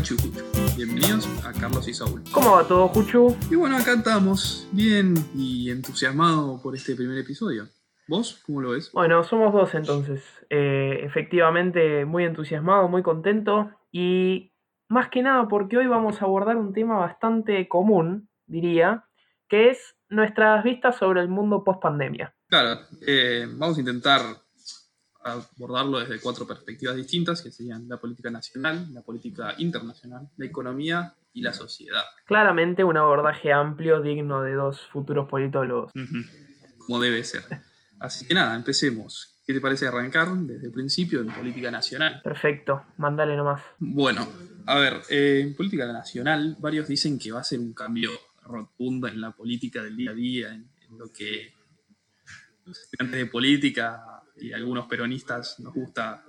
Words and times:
Y. 0.00 0.76
Bienvenidos 0.78 1.28
a 1.44 1.52
Carlos 1.52 1.86
y 1.86 1.92
Saúl. 1.92 2.22
¿Cómo 2.32 2.52
va 2.52 2.66
todo, 2.66 2.88
Juchu? 2.88 3.36
Y 3.50 3.54
bueno, 3.56 3.76
acá 3.76 3.92
estamos, 3.92 4.66
bien 4.72 5.14
y 5.34 5.70
entusiasmado 5.70 6.58
por 6.62 6.74
este 6.74 6.96
primer 6.96 7.18
episodio. 7.18 7.68
¿Vos 8.08 8.42
cómo 8.46 8.62
lo 8.62 8.70
ves? 8.70 8.90
Bueno, 8.92 9.22
somos 9.24 9.52
dos 9.52 9.74
entonces. 9.74 10.24
Eh, 10.48 11.00
efectivamente, 11.02 12.06
muy 12.06 12.24
entusiasmado, 12.24 12.88
muy 12.88 13.02
contento. 13.02 13.72
Y 13.92 14.54
más 14.88 15.10
que 15.10 15.20
nada 15.20 15.48
porque 15.48 15.76
hoy 15.76 15.86
vamos 15.86 16.22
a 16.22 16.24
abordar 16.24 16.56
un 16.56 16.72
tema 16.72 16.96
bastante 16.96 17.68
común, 17.68 18.30
diría, 18.46 19.04
que 19.48 19.68
es 19.68 19.96
nuestras 20.08 20.64
vistas 20.64 20.96
sobre 20.96 21.20
el 21.20 21.28
mundo 21.28 21.62
post 21.62 21.82
pandemia. 21.82 22.34
Claro, 22.48 22.80
eh, 23.06 23.46
vamos 23.52 23.76
a 23.76 23.80
intentar 23.80 24.22
abordarlo 25.24 26.00
desde 26.00 26.20
cuatro 26.20 26.46
perspectivas 26.46 26.96
distintas, 26.96 27.42
que 27.42 27.50
serían 27.50 27.88
la 27.88 27.98
política 27.98 28.30
nacional, 28.30 28.92
la 28.92 29.02
política 29.02 29.54
internacional, 29.58 30.28
la 30.36 30.46
economía 30.46 31.14
y 31.32 31.42
la 31.42 31.52
sociedad. 31.52 32.02
Claramente 32.26 32.84
un 32.84 32.96
abordaje 32.96 33.52
amplio, 33.52 34.00
digno 34.00 34.42
de 34.42 34.54
dos 34.54 34.80
futuros 34.92 35.28
politólogos. 35.28 35.92
Como 36.78 37.00
debe 37.00 37.22
ser. 37.24 37.44
Así 38.00 38.26
que 38.26 38.34
nada, 38.34 38.56
empecemos. 38.56 39.40
¿Qué 39.46 39.54
te 39.54 39.60
parece 39.60 39.86
arrancar 39.86 40.28
desde 40.32 40.66
el 40.66 40.72
principio 40.72 41.20
en 41.20 41.28
política 41.28 41.70
nacional? 41.70 42.20
Perfecto, 42.22 42.84
mandale 42.98 43.36
nomás. 43.36 43.62
Bueno, 43.78 44.26
a 44.66 44.78
ver, 44.78 45.00
eh, 45.10 45.40
en 45.42 45.54
política 45.54 45.86
nacional 45.92 46.56
varios 46.60 46.86
dicen 46.88 47.18
que 47.18 47.32
va 47.32 47.40
a 47.40 47.44
ser 47.44 47.58
un 47.58 47.74
cambio 47.74 48.10
rotundo 48.44 49.08
en 49.08 49.20
la 49.20 49.32
política 49.32 49.82
del 49.82 49.96
día 49.96 50.12
a 50.12 50.14
día, 50.14 50.54
en, 50.54 50.70
lo 50.96 51.12
que 51.12 51.52
los 52.64 52.78
estudiantes 52.78 53.20
de 53.20 53.26
política 53.26 54.04
y 54.40 54.52
algunos 54.52 54.86
peronistas 54.86 55.60
nos 55.60 55.74
gusta, 55.74 56.24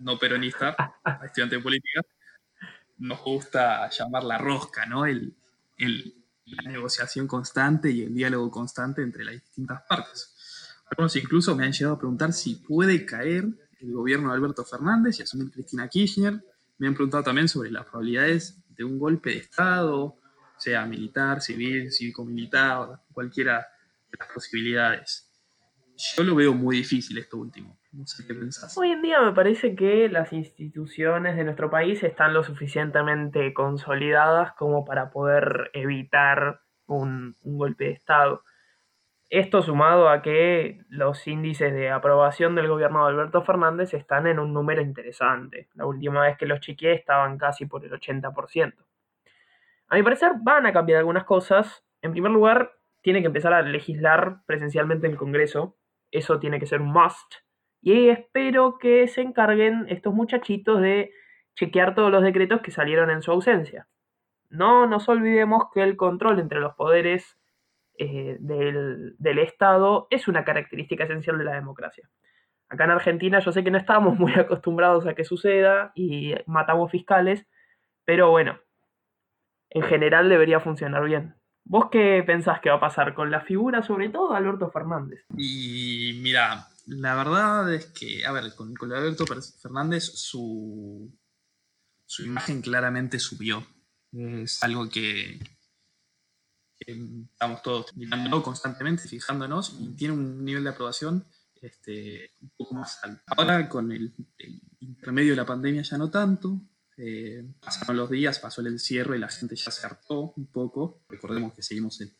no 0.00 0.18
peronistas, 0.18 0.76
estudiantes 1.24 1.58
de 1.58 1.62
política, 1.62 2.00
nos 2.98 3.22
gusta 3.22 3.88
llamar 3.90 4.24
la 4.24 4.38
rosca, 4.38 4.86
¿no? 4.86 5.06
El, 5.06 5.36
el, 5.76 6.14
la 6.46 6.70
negociación 6.70 7.26
constante 7.26 7.90
y 7.90 8.02
el 8.02 8.14
diálogo 8.14 8.50
constante 8.50 9.02
entre 9.02 9.24
las 9.24 9.34
distintas 9.34 9.82
partes. 9.88 10.34
Algunos 10.90 11.14
incluso 11.16 11.54
me 11.54 11.64
han 11.64 11.72
llegado 11.72 11.96
a 11.96 11.98
preguntar 11.98 12.32
si 12.32 12.56
puede 12.56 13.04
caer 13.04 13.44
el 13.80 13.92
gobierno 13.92 14.30
de 14.30 14.36
Alberto 14.36 14.64
Fernández 14.64 15.18
y 15.18 15.22
asumir 15.22 15.50
Cristina 15.50 15.88
Kirchner. 15.88 16.42
Me 16.78 16.88
han 16.88 16.94
preguntado 16.94 17.24
también 17.24 17.48
sobre 17.48 17.70
las 17.70 17.84
probabilidades 17.84 18.58
de 18.68 18.84
un 18.84 18.98
golpe 18.98 19.30
de 19.30 19.36
Estado, 19.38 20.16
sea 20.56 20.86
militar, 20.86 21.40
civil, 21.40 21.92
cívico-militar, 21.92 23.02
cualquiera 23.12 23.66
de 24.10 24.18
las 24.18 24.28
posibilidades. 24.32 25.27
Yo 26.16 26.22
lo 26.22 26.34
veo 26.36 26.54
muy 26.54 26.76
difícil 26.76 27.18
esto 27.18 27.38
último. 27.38 27.76
No 27.92 28.06
sé 28.06 28.24
qué 28.26 28.34
pensás. 28.34 28.76
Hoy 28.78 28.92
en 28.92 29.02
día 29.02 29.20
me 29.20 29.32
parece 29.32 29.74
que 29.74 30.08
las 30.08 30.32
instituciones 30.32 31.36
de 31.36 31.42
nuestro 31.44 31.70
país 31.70 32.02
están 32.04 32.34
lo 32.34 32.44
suficientemente 32.44 33.52
consolidadas 33.52 34.52
como 34.52 34.84
para 34.84 35.10
poder 35.10 35.70
evitar 35.72 36.60
un, 36.86 37.36
un 37.42 37.58
golpe 37.58 37.84
de 37.84 37.90
Estado. 37.92 38.44
Esto 39.28 39.60
sumado 39.60 40.08
a 40.08 40.22
que 40.22 40.80
los 40.88 41.26
índices 41.26 41.72
de 41.74 41.90
aprobación 41.90 42.54
del 42.54 42.68
gobierno 42.68 43.04
de 43.04 43.10
Alberto 43.10 43.42
Fernández 43.42 43.92
están 43.92 44.26
en 44.26 44.38
un 44.38 44.54
número 44.54 44.80
interesante. 44.80 45.68
La 45.74 45.84
última 45.84 46.22
vez 46.22 46.38
que 46.38 46.46
los 46.46 46.60
chequeé 46.60 46.92
estaban 46.92 47.38
casi 47.38 47.66
por 47.66 47.84
el 47.84 47.90
80%. 47.90 48.74
A 49.88 49.96
mi 49.96 50.02
parecer 50.02 50.32
van 50.42 50.66
a 50.66 50.72
cambiar 50.72 50.98
algunas 50.98 51.24
cosas. 51.24 51.84
En 52.02 52.12
primer 52.12 52.30
lugar, 52.30 52.72
tiene 53.02 53.20
que 53.20 53.28
empezar 53.28 53.54
a 53.54 53.62
legislar 53.62 54.42
presencialmente 54.46 55.06
en 55.06 55.12
el 55.12 55.18
Congreso. 55.18 55.77
Eso 56.10 56.38
tiene 56.38 56.58
que 56.58 56.66
ser 56.66 56.80
un 56.80 56.92
must. 56.92 57.34
Y 57.80 58.08
espero 58.08 58.78
que 58.78 59.06
se 59.08 59.22
encarguen 59.22 59.86
estos 59.88 60.12
muchachitos 60.12 60.80
de 60.80 61.12
chequear 61.54 61.94
todos 61.94 62.10
los 62.10 62.22
decretos 62.22 62.60
que 62.60 62.70
salieron 62.70 63.10
en 63.10 63.22
su 63.22 63.30
ausencia. 63.30 63.88
No 64.50 64.86
nos 64.86 65.08
olvidemos 65.08 65.64
que 65.72 65.82
el 65.82 65.96
control 65.96 66.40
entre 66.40 66.60
los 66.60 66.74
poderes 66.74 67.38
eh, 67.98 68.36
del, 68.40 69.16
del, 69.18 69.38
Estado 69.38 70.06
es 70.10 70.28
una 70.28 70.44
característica 70.44 71.04
esencial 71.04 71.36
de 71.38 71.44
la 71.44 71.54
democracia. 71.54 72.08
Acá 72.68 72.84
en 72.84 72.90
Argentina 72.92 73.40
yo 73.40 73.52
sé 73.52 73.64
que 73.64 73.70
no 73.70 73.78
estamos 73.78 74.18
muy 74.18 74.32
acostumbrados 74.38 75.06
a 75.06 75.14
que 75.14 75.24
suceda 75.24 75.92
y 75.94 76.34
matamos 76.46 76.90
fiscales, 76.90 77.46
pero 78.04 78.30
bueno, 78.30 78.60
en 79.70 79.82
general 79.82 80.28
debería 80.28 80.60
funcionar 80.60 81.04
bien. 81.04 81.37
¿Vos 81.68 81.88
qué 81.92 82.22
pensás 82.26 82.60
que 82.60 82.70
va 82.70 82.76
a 82.76 82.80
pasar 82.80 83.14
con 83.14 83.30
la 83.30 83.42
figura, 83.42 83.82
sobre 83.82 84.08
todo, 84.08 84.32
Alberto 84.32 84.70
Fernández? 84.70 85.26
Y 85.36 86.18
mira, 86.22 86.66
la 86.86 87.14
verdad 87.14 87.72
es 87.74 87.86
que, 87.86 88.24
a 88.24 88.32
ver, 88.32 88.54
con, 88.54 88.74
con 88.74 88.90
Alberto 88.90 89.26
Fernández 89.26 90.04
su, 90.04 91.14
su 92.06 92.24
imagen 92.24 92.62
claramente 92.62 93.18
subió. 93.18 93.66
Es 94.12 94.62
algo 94.62 94.88
que, 94.88 95.38
estamos 96.78 97.62
todos 97.62 97.94
mirando 97.96 98.42
constantemente, 98.42 99.06
fijándonos, 99.06 99.76
y 99.78 99.94
tiene 99.94 100.14
un 100.14 100.44
nivel 100.44 100.64
de 100.64 100.70
aprobación 100.70 101.26
este, 101.60 102.32
un 102.40 102.50
poco 102.56 102.76
más 102.76 102.98
alto. 103.04 103.22
Ahora 103.36 103.68
con 103.68 103.92
el, 103.92 104.14
el, 104.38 104.62
intermedio 104.80 105.32
de 105.32 105.36
la 105.36 105.44
pandemia 105.46 105.82
ya 105.82 105.98
no 105.98 106.10
tanto, 106.10 106.60
eh, 106.98 107.44
pasaron 107.60 107.96
los 107.96 108.10
días, 108.10 108.40
pasó 108.40 108.60
el 108.60 108.66
encierro 108.66 109.14
y 109.14 109.20
la 109.20 109.28
gente 109.28 109.54
ya 109.54 109.70
se 109.70 109.86
hartó 109.86 110.32
un 110.36 110.46
poco. 110.46 111.04
Recordemos 111.08 111.54
que 111.54 111.62
seguimos 111.62 112.00
en, 112.00 112.16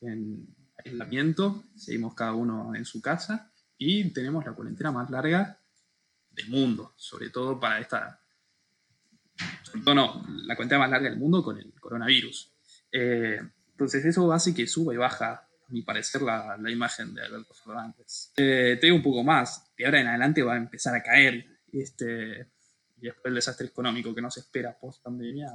en 0.00 0.56
aislamiento, 0.82 1.64
seguimos 1.76 2.14
cada 2.14 2.32
uno 2.32 2.74
en 2.74 2.86
su 2.86 3.02
casa 3.02 3.52
y 3.76 4.10
tenemos 4.12 4.44
la 4.46 4.54
cuarentena 4.54 4.90
más 4.90 5.10
larga 5.10 5.60
del 6.30 6.48
mundo, 6.48 6.94
sobre 6.96 7.28
todo 7.28 7.60
para 7.60 7.78
esta, 7.78 8.20
sobre 9.62 9.82
todo 9.82 9.94
no, 9.94 10.26
la 10.46 10.56
cuarentena 10.56 10.80
más 10.80 10.90
larga 10.90 11.10
del 11.10 11.18
mundo 11.18 11.42
con 11.42 11.58
el 11.58 11.72
coronavirus. 11.78 12.50
Eh, 12.90 13.38
entonces 13.72 14.04
eso 14.06 14.32
hace 14.32 14.54
que 14.54 14.66
suba 14.66 14.94
y 14.94 14.96
baja, 14.96 15.32
a 15.32 15.72
mi 15.72 15.82
parecer, 15.82 16.22
la, 16.22 16.56
la 16.56 16.70
imagen 16.70 17.14
de 17.14 17.22
Alberto 17.22 17.52
Fernández. 17.54 18.32
Eh, 18.36 18.78
te 18.80 18.86
digo 18.86 18.96
un 18.96 19.02
poco 19.02 19.22
más, 19.22 19.70
de 19.76 19.84
ahora 19.84 20.00
en 20.00 20.06
adelante 20.06 20.42
va 20.42 20.54
a 20.54 20.58
empezar 20.58 20.94
a 20.94 21.02
caer, 21.02 21.44
este, 21.72 22.53
y 23.04 23.08
después 23.08 23.26
el 23.26 23.34
desastre 23.34 23.66
económico 23.66 24.14
que 24.14 24.22
nos 24.22 24.38
espera 24.38 24.74
post 24.80 25.02
pandemia 25.04 25.48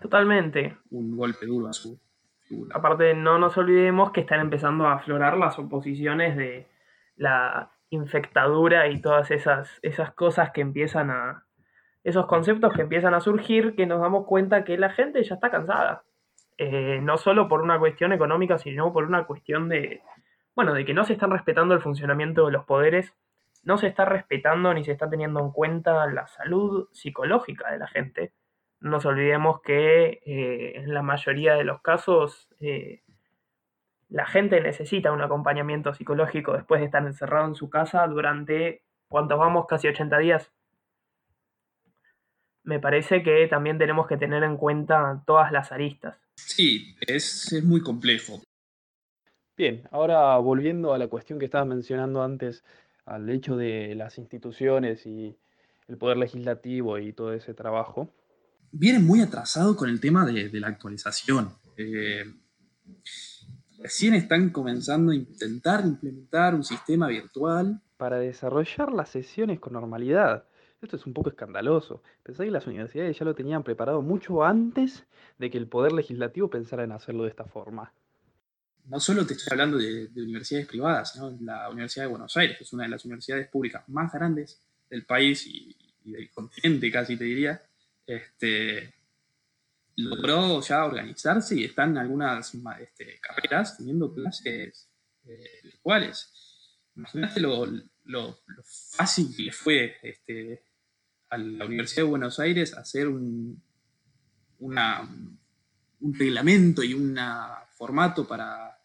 Totalmente. 0.00 0.76
un 0.90 1.16
golpe 1.16 1.44
duro 1.44 1.66
a 1.66 1.72
su 1.72 1.98
figura. 2.42 2.76
Aparte, 2.76 3.14
no 3.14 3.38
nos 3.38 3.56
olvidemos 3.56 4.12
que 4.12 4.20
están 4.20 4.38
empezando 4.38 4.86
a 4.86 4.94
aflorar 4.94 5.38
las 5.38 5.58
oposiciones 5.58 6.36
de 6.36 6.68
la 7.16 7.72
infectadura 7.90 8.86
y 8.88 9.00
todas 9.00 9.32
esas, 9.32 9.68
esas 9.82 10.12
cosas 10.12 10.52
que 10.52 10.60
empiezan 10.60 11.10
a... 11.10 11.44
esos 12.04 12.26
conceptos 12.26 12.72
que 12.74 12.82
empiezan 12.82 13.14
a 13.14 13.20
surgir 13.20 13.74
que 13.74 13.86
nos 13.86 14.00
damos 14.00 14.24
cuenta 14.26 14.62
que 14.62 14.78
la 14.78 14.90
gente 14.90 15.24
ya 15.24 15.34
está 15.34 15.50
cansada. 15.50 16.04
Eh, 16.58 17.00
no 17.02 17.18
solo 17.18 17.48
por 17.48 17.60
una 17.60 17.80
cuestión 17.80 18.12
económica, 18.12 18.58
sino 18.58 18.92
por 18.92 19.04
una 19.04 19.24
cuestión 19.24 19.68
de, 19.68 20.00
bueno, 20.54 20.74
de 20.74 20.84
que 20.84 20.94
no 20.94 21.04
se 21.04 21.14
están 21.14 21.32
respetando 21.32 21.74
el 21.74 21.80
funcionamiento 21.80 22.46
de 22.46 22.52
los 22.52 22.64
poderes, 22.64 23.12
no 23.66 23.78
se 23.78 23.88
está 23.88 24.04
respetando 24.04 24.72
ni 24.72 24.84
se 24.84 24.92
está 24.92 25.10
teniendo 25.10 25.40
en 25.40 25.50
cuenta 25.50 26.06
la 26.06 26.28
salud 26.28 26.88
psicológica 26.92 27.72
de 27.72 27.78
la 27.78 27.88
gente. 27.88 28.32
No 28.78 28.90
nos 28.90 29.06
olvidemos 29.06 29.60
que 29.60 30.20
eh, 30.24 30.76
en 30.76 30.94
la 30.94 31.02
mayoría 31.02 31.54
de 31.54 31.64
los 31.64 31.82
casos 31.82 32.48
eh, 32.60 33.02
la 34.08 34.24
gente 34.24 34.60
necesita 34.60 35.10
un 35.10 35.20
acompañamiento 35.20 35.92
psicológico 35.92 36.52
después 36.52 36.80
de 36.80 36.86
estar 36.86 37.04
encerrado 37.04 37.48
en 37.48 37.56
su 37.56 37.68
casa 37.68 38.06
durante, 38.06 38.84
¿cuántos 39.08 39.36
vamos? 39.36 39.66
Casi 39.66 39.88
80 39.88 40.18
días 40.18 40.52
me 42.62 42.78
parece 42.78 43.24
que 43.24 43.48
también 43.48 43.78
tenemos 43.78 44.06
que 44.06 44.16
tener 44.16 44.44
en 44.44 44.56
cuenta 44.56 45.24
todas 45.26 45.50
las 45.50 45.72
aristas. 45.72 46.16
Sí, 46.36 46.94
es, 47.00 47.52
es, 47.52 47.64
muy 47.64 47.80
complejo. 47.80 48.42
Bien, 49.56 49.88
ahora 49.90 50.36
volviendo 50.36 50.92
a 50.92 50.98
la 50.98 51.08
cuestión 51.08 51.38
que 51.38 51.46
estabas 51.46 51.66
mencionando 51.66 52.22
antes, 52.22 52.64
al 53.06 53.30
hecho 53.30 53.56
de 53.56 53.94
las 53.94 54.18
instituciones 54.18 55.06
y 55.06 55.38
el 55.88 55.96
poder 55.96 56.18
legislativo 56.18 56.98
y 56.98 57.12
todo 57.12 57.32
ese 57.32 57.54
trabajo. 57.54 58.12
Viene 58.72 58.98
muy 58.98 59.20
atrasado 59.20 59.76
con 59.76 59.88
el 59.88 60.00
tema 60.00 60.26
de, 60.26 60.48
de 60.48 60.60
la 60.60 60.68
actualización. 60.68 61.50
Eh, 61.76 62.24
recién 63.78 64.14
están 64.14 64.50
comenzando 64.50 65.12
a 65.12 65.14
intentar 65.14 65.86
implementar 65.86 66.54
un 66.54 66.64
sistema 66.64 67.08
virtual. 67.08 67.80
Para 67.96 68.18
desarrollar 68.18 68.92
las 68.92 69.08
sesiones 69.08 69.60
con 69.60 69.72
normalidad. 69.72 70.44
Esto 70.82 70.96
es 70.96 71.06
un 71.06 71.14
poco 71.14 71.30
escandaloso. 71.30 72.02
Pensé 72.22 72.44
que 72.44 72.50
las 72.50 72.66
universidades 72.66 73.18
ya 73.18 73.24
lo 73.24 73.34
tenían 73.34 73.62
preparado 73.62 74.02
mucho 74.02 74.44
antes 74.44 75.06
de 75.38 75.50
que 75.50 75.58
el 75.58 75.68
poder 75.68 75.92
legislativo 75.92 76.50
pensara 76.50 76.84
en 76.84 76.92
hacerlo 76.92 77.22
de 77.22 77.30
esta 77.30 77.44
forma. 77.44 77.92
No 78.86 79.00
solo 79.00 79.26
te 79.26 79.34
estoy 79.34 79.48
hablando 79.52 79.78
de, 79.78 80.08
de 80.08 80.22
universidades 80.22 80.68
privadas, 80.68 81.16
¿no? 81.16 81.36
la 81.40 81.68
Universidad 81.68 82.04
de 82.04 82.10
Buenos 82.10 82.36
Aires, 82.36 82.56
que 82.56 82.64
es 82.64 82.72
una 82.72 82.84
de 82.84 82.90
las 82.90 83.04
universidades 83.04 83.48
públicas 83.48 83.88
más 83.88 84.12
grandes 84.12 84.60
del 84.88 85.04
país 85.04 85.46
y, 85.46 85.76
del 86.04 86.30
continente, 86.30 86.90
casi 86.90 87.16
te 87.16 87.24
diría, 87.24 87.60
este, 88.06 88.94
logró 89.96 90.60
ya 90.60 90.84
organizarse 90.84 91.56
y 91.56 91.64
están 91.64 91.98
algunas 91.98 92.54
este, 92.80 93.18
carreras 93.20 93.76
teniendo 93.76 94.12
clases 94.12 94.88
eh. 95.24 95.72
Imagínate 96.94 97.40
lo, 97.40 98.38
fácil 98.64 99.34
que 99.36 99.42
le 99.42 99.52
fue 99.52 99.96
este, 100.02 100.62
a 101.28 101.36
la 101.36 101.66
Universidad 101.66 102.04
de 102.04 102.10
Buenos 102.10 102.38
Aires 102.38 102.72
hacer 102.74 103.08
un, 103.08 103.60
un 104.58 106.14
reglamento 106.14 106.82
y 106.82 106.94
un 106.94 107.18
formato 107.76 108.26
para 108.26 108.75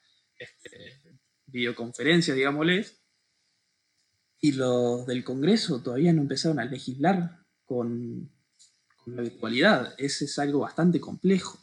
este, 0.41 1.19
videoconferencias, 1.45 2.35
digámosles, 2.35 3.01
y 4.39 4.53
los 4.53 5.05
del 5.05 5.23
Congreso 5.23 5.83
todavía 5.83 6.11
no 6.13 6.21
empezaron 6.21 6.59
a 6.59 6.65
legislar 6.65 7.45
con, 7.65 8.31
la 9.05 9.23
virtualidad. 9.23 9.95
Ese 9.97 10.25
es 10.25 10.39
algo 10.39 10.59
bastante 10.59 10.99
complejo. 10.99 11.59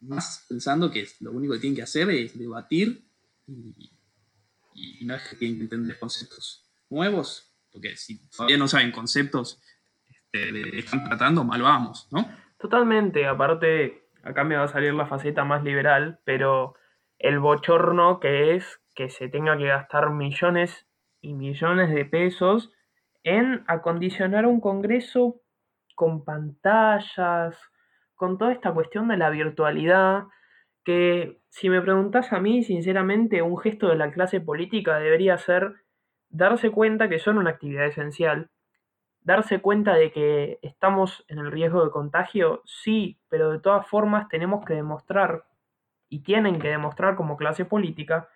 Más 0.00 0.44
pensando 0.48 0.90
que 0.90 1.08
lo 1.20 1.32
único 1.32 1.54
que 1.54 1.60
tienen 1.60 1.76
que 1.76 1.82
hacer 1.82 2.10
es 2.10 2.38
debatir 2.38 3.08
y, 3.46 5.04
no 5.04 5.14
es 5.14 5.22
que 5.28 5.36
tienen 5.36 5.56
que 5.58 5.64
entender 5.64 5.98
conceptos 5.98 6.70
nuevos, 6.88 7.52
porque 7.72 7.96
si 7.96 8.28
todavía 8.28 8.58
no 8.58 8.68
saben 8.68 8.92
conceptos, 8.92 9.60
este, 10.08 10.78
están 10.78 11.04
tratando, 11.04 11.42
mal 11.42 11.62
vamos, 11.62 12.06
¿no? 12.12 12.28
Totalmente, 12.58 13.26
aparte, 13.26 14.08
acá 14.22 14.44
me 14.44 14.56
va 14.56 14.64
a 14.64 14.68
salir 14.68 14.94
la 14.94 15.06
faceta 15.06 15.44
más 15.44 15.64
liberal, 15.64 16.20
pero 16.24 16.74
el 17.18 17.38
bochorno 17.38 18.20
que 18.20 18.54
es 18.54 18.80
que 18.94 19.08
se 19.08 19.28
tenga 19.28 19.56
que 19.56 19.66
gastar 19.66 20.10
millones 20.10 20.86
y 21.20 21.34
millones 21.34 21.90
de 21.90 22.04
pesos 22.04 22.72
en 23.24 23.64
acondicionar 23.66 24.46
un 24.46 24.60
Congreso 24.60 25.40
con 25.94 26.24
pantallas, 26.24 27.58
con 28.14 28.38
toda 28.38 28.52
esta 28.52 28.72
cuestión 28.72 29.08
de 29.08 29.16
la 29.16 29.30
virtualidad, 29.30 30.24
que 30.84 31.40
si 31.48 31.68
me 31.68 31.82
preguntas 31.82 32.32
a 32.32 32.40
mí, 32.40 32.62
sinceramente, 32.62 33.42
un 33.42 33.58
gesto 33.58 33.88
de 33.88 33.96
la 33.96 34.10
clase 34.12 34.40
política 34.40 34.98
debería 34.98 35.36
ser 35.38 35.74
darse 36.30 36.70
cuenta 36.70 37.08
que 37.08 37.18
son 37.18 37.38
una 37.38 37.50
actividad 37.50 37.86
esencial, 37.86 38.50
darse 39.20 39.60
cuenta 39.60 39.94
de 39.94 40.12
que 40.12 40.58
estamos 40.62 41.24
en 41.28 41.38
el 41.38 41.50
riesgo 41.50 41.84
de 41.84 41.90
contagio, 41.90 42.62
sí, 42.64 43.18
pero 43.28 43.50
de 43.50 43.60
todas 43.60 43.86
formas 43.86 44.28
tenemos 44.28 44.64
que 44.64 44.74
demostrar, 44.74 45.44
y 46.08 46.20
tienen 46.20 46.58
que 46.58 46.68
demostrar 46.68 47.16
como 47.16 47.36
clase 47.36 47.64
política, 47.64 48.28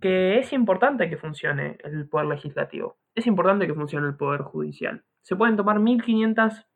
que 0.00 0.38
es 0.38 0.52
importante 0.52 1.08
que 1.08 1.16
funcione 1.16 1.78
el 1.82 2.08
poder 2.08 2.26
legislativo, 2.26 2.98
es 3.14 3.26
importante 3.26 3.66
que 3.66 3.74
funcione 3.74 4.06
el 4.06 4.16
poder 4.16 4.42
judicial. 4.42 5.02
Se 5.22 5.36
pueden 5.36 5.56
tomar 5.56 5.80
1500 5.80 6.66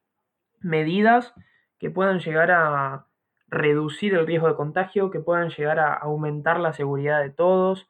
medidas 0.60 1.34
que 1.78 1.90
puedan 1.90 2.20
llegar 2.20 2.50
a 2.50 3.06
reducir 3.48 4.14
el 4.14 4.26
riesgo 4.26 4.48
de 4.48 4.54
contagio, 4.54 5.10
que 5.10 5.20
puedan 5.20 5.50
llegar 5.50 5.78
a 5.78 5.94
aumentar 5.94 6.58
la 6.60 6.72
seguridad 6.72 7.20
de 7.20 7.30
todos. 7.30 7.88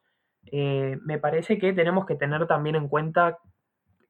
Eh, 0.51 0.97
me 1.03 1.17
parece 1.17 1.57
que 1.57 1.73
tenemos 1.73 2.05
que 2.05 2.15
tener 2.15 2.47
también 2.47 2.75
en 2.75 2.87
cuenta 2.87 3.39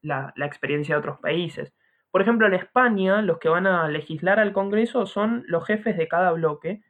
la, 0.02 0.32
la 0.36 0.46
experiencia 0.46 0.94
de 0.94 1.00
otros 1.00 1.18
países. 1.20 1.72
Por 2.10 2.22
ejemplo, 2.22 2.46
en 2.46 2.54
España 2.54 3.22
los 3.22 3.38
que 3.38 3.48
van 3.48 3.66
a 3.66 3.88
legislar 3.88 4.40
al 4.40 4.52
Congreso 4.52 5.06
son 5.06 5.44
los 5.46 5.64
jefes 5.64 5.96
de 5.96 6.08
cada 6.08 6.32
bloque 6.32 6.82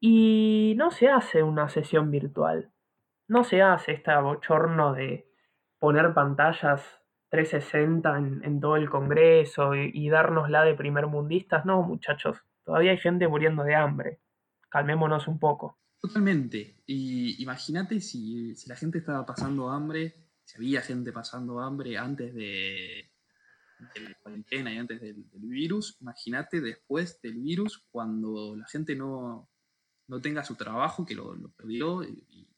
y 0.00 0.74
no 0.76 0.90
se 0.90 1.08
hace 1.08 1.42
una 1.42 1.68
sesión 1.68 2.10
virtual 2.10 2.72
no 3.28 3.44
se 3.44 3.62
hace 3.62 3.92
este 3.92 4.16
bochorno 4.16 4.94
de 4.94 5.30
poner 5.78 6.12
pantallas 6.14 6.82
360 7.30 8.18
en, 8.42 8.60
todo 8.60 8.76
el 8.76 8.88
Congreso 8.88 9.74
y, 9.74 10.08
darnos 10.08 10.48
la 10.50 10.64
de 10.64 10.74
primer 10.74 11.06
mundistas. 11.06 11.66
No, 11.66 11.82
muchachos, 11.82 12.38
todavía 12.64 12.92
hay 12.92 12.98
gente 12.98 13.28
muriendo 13.28 13.62
de 13.62 13.74
hambre. 13.74 14.20
Calmémonos 14.70 15.28
un 15.28 15.38
poco. 15.38 15.78
Totalmente. 16.00 16.82
Y 16.86 17.42
imagínate 17.42 18.00
si, 18.00 18.54
la 18.66 18.76
gente 18.76 18.98
estaba 18.98 19.26
pasando 19.26 19.68
hambre, 19.68 20.14
si 20.44 20.56
había 20.56 20.80
gente 20.80 21.12
pasando 21.12 21.60
hambre 21.60 21.98
antes 21.98 22.34
de, 22.34 23.10
la 23.78 24.14
cuarentena 24.22 24.72
y 24.72 24.78
antes 24.78 25.00
del, 25.02 25.26
virus, 25.34 25.98
imagínate 26.00 26.62
después 26.62 27.20
del 27.20 27.38
virus 27.40 27.86
cuando 27.90 28.56
la 28.56 28.66
gente 28.66 28.96
no, 28.96 29.50
tenga 30.20 30.42
su 30.44 30.56
trabajo, 30.56 31.04
que 31.04 31.14
lo, 31.14 31.34
perdió 31.56 32.02
y, 32.02 32.48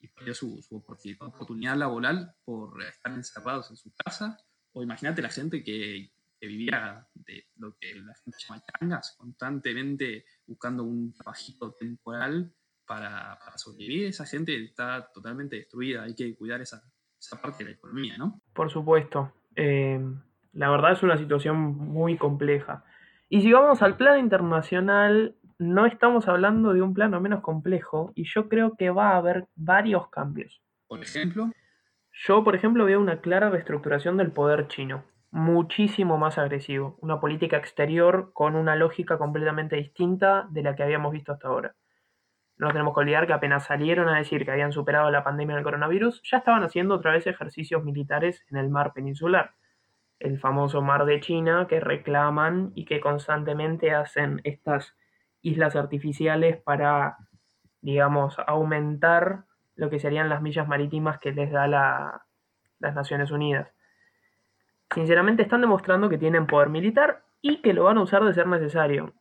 y 0.00 0.08
perdió 0.08 0.34
su, 0.34 0.60
oportunidad 0.70 1.76
laboral 1.76 2.34
por 2.44 2.82
estar 2.82 3.12
encerrados 3.12 3.70
en 3.70 3.76
su 3.76 3.92
casa. 3.94 4.38
O 4.72 4.82
imagínate 4.82 5.22
la 5.22 5.28
gente 5.28 5.62
que, 5.62 6.10
vivía 6.42 7.06
de 7.12 7.48
lo 7.56 7.76
que 7.78 7.94
la 7.96 8.14
gente 8.14 8.38
llama 8.38 8.62
changas, 8.62 9.14
constantemente 9.18 10.24
buscando 10.46 10.84
un 10.84 11.12
trabajito 11.12 11.74
temporal 11.74 12.50
para, 12.86 13.38
sobrevivir. 13.56 14.06
Esa 14.06 14.24
gente 14.24 14.56
está 14.64 15.10
totalmente 15.12 15.56
destruida, 15.56 16.04
hay 16.04 16.14
que 16.14 16.34
cuidar 16.34 16.62
esa, 16.62 16.82
parte 17.42 17.62
de 17.62 17.70
la 17.70 17.76
economía, 17.76 18.16
¿no? 18.16 18.40
Por 18.54 18.70
supuesto. 18.70 19.34
Eh, 19.54 20.00
la 20.54 20.70
verdad 20.70 20.92
es 20.92 21.02
una 21.02 21.18
situación 21.18 21.58
muy 21.58 22.16
compleja. 22.16 22.84
Y 23.28 23.42
si 23.42 23.52
vamos 23.52 23.82
al 23.82 23.98
plano 23.98 24.18
internacional, 24.18 25.36
no 25.60 25.84
estamos 25.84 26.26
hablando 26.26 26.72
de 26.72 26.80
un 26.80 26.94
plano 26.94 27.20
menos 27.20 27.42
complejo 27.42 28.12
y 28.14 28.24
yo 28.24 28.48
creo 28.48 28.76
que 28.76 28.88
va 28.88 29.10
a 29.10 29.16
haber 29.18 29.46
varios 29.54 30.08
cambios. 30.08 30.62
Por 30.88 31.02
ejemplo. 31.02 31.50
Yo, 32.12 32.42
por 32.42 32.56
ejemplo, 32.56 32.86
veo 32.86 32.98
una 32.98 33.20
clara 33.20 33.50
reestructuración 33.50 34.16
del 34.16 34.32
poder 34.32 34.68
chino, 34.68 35.04
muchísimo 35.30 36.16
más 36.16 36.38
agresivo, 36.38 36.96
una 37.02 37.20
política 37.20 37.58
exterior 37.58 38.30
con 38.32 38.56
una 38.56 38.74
lógica 38.74 39.18
completamente 39.18 39.76
distinta 39.76 40.48
de 40.50 40.62
la 40.62 40.74
que 40.74 40.82
habíamos 40.82 41.12
visto 41.12 41.32
hasta 41.32 41.48
ahora. 41.48 41.74
No 42.56 42.68
tenemos 42.68 42.94
que 42.94 43.00
olvidar 43.00 43.26
que 43.26 43.34
apenas 43.34 43.66
salieron 43.66 44.08
a 44.08 44.16
decir 44.16 44.46
que 44.46 44.52
habían 44.52 44.72
superado 44.72 45.10
la 45.10 45.24
pandemia 45.24 45.56
del 45.56 45.64
coronavirus, 45.64 46.22
ya 46.24 46.38
estaban 46.38 46.62
haciendo 46.62 46.94
otra 46.94 47.12
vez 47.12 47.26
ejercicios 47.26 47.84
militares 47.84 48.46
en 48.50 48.56
el 48.56 48.70
mar 48.70 48.94
peninsular, 48.94 49.52
el 50.20 50.38
famoso 50.38 50.80
mar 50.80 51.04
de 51.04 51.20
China 51.20 51.66
que 51.68 51.80
reclaman 51.80 52.72
y 52.74 52.86
que 52.86 53.00
constantemente 53.00 53.92
hacen 53.92 54.40
estas 54.44 54.96
islas 55.42 55.76
artificiales 55.76 56.60
para, 56.62 57.16
digamos, 57.80 58.36
aumentar 58.46 59.44
lo 59.74 59.90
que 59.90 59.98
serían 59.98 60.28
las 60.28 60.42
millas 60.42 60.68
marítimas 60.68 61.18
que 61.18 61.32
les 61.32 61.50
da 61.50 61.66
la, 61.66 62.26
las 62.78 62.94
Naciones 62.94 63.30
Unidas. 63.30 63.68
Sinceramente 64.92 65.42
están 65.42 65.60
demostrando 65.60 66.08
que 66.08 66.18
tienen 66.18 66.46
poder 66.46 66.68
militar 66.68 67.22
y 67.40 67.62
que 67.62 67.72
lo 67.72 67.84
van 67.84 67.98
a 67.98 68.02
usar 68.02 68.24
de 68.24 68.34
ser 68.34 68.46
necesario. 68.46 69.14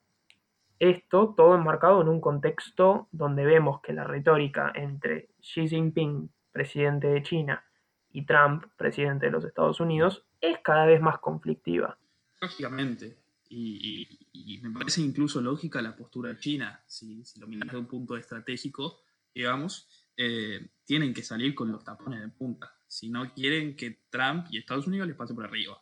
Esto 0.80 1.34
todo 1.36 1.56
enmarcado 1.56 2.02
en 2.02 2.08
un 2.08 2.22
contexto 2.22 3.08
donde 3.12 3.46
vemos 3.46 3.82
que 3.82 3.94
la 3.94 4.06
retórica 4.06 4.72
entre 4.74 5.30
Xi 5.42 5.68
Jinping, 5.68 6.30
presidente 6.52 7.08
de 7.08 7.22
China, 7.22 7.64
y 8.12 8.26
Trump, 8.26 8.66
presidente 8.76 9.28
de 9.28 9.32
los 9.32 9.46
Estados 9.46 9.80
Unidos, 9.80 10.26
es 10.42 10.60
cada 10.64 10.86
vez 10.86 11.02
más 11.02 11.20
conflictiva. 11.20 11.98
Lógicamente, 12.42 13.18
y, 13.50 14.60
me 14.62 14.72
parece 14.72 15.02
incluso 15.02 15.42
lógica 15.42 15.82
la 15.82 15.96
postura 15.96 16.38
China, 16.38 16.84
si, 16.86 17.24
lo 17.38 17.48
miras 17.48 17.68
desde 17.68 17.80
un 17.80 17.88
punto 17.88 18.16
estratégico, 18.16 19.02
digamos, 19.34 19.88
eh, 20.16 20.70
tienen 20.84 21.14
que 21.14 21.24
salir 21.24 21.56
con 21.56 21.72
los 21.72 21.84
tapones 21.84 22.22
de 22.22 22.28
punta, 22.30 22.76
si 22.88 23.10
no 23.10 23.34
quieren 23.34 23.76
que 23.76 24.04
Trump 24.10 24.48
y 24.52 24.58
Estados 24.58 24.88
Unidos 24.88 25.08
les 25.08 25.16
pase 25.16 25.34
por 25.34 25.46
arriba. 25.46 25.82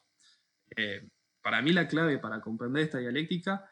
Eh, 0.75 1.09
para 1.41 1.62
mí 1.62 1.71
la 1.74 1.88
clave 1.88 2.19
para 2.19 2.41
comprender 2.41 2.83
esta 2.83 3.00
dialéctica 3.00 3.69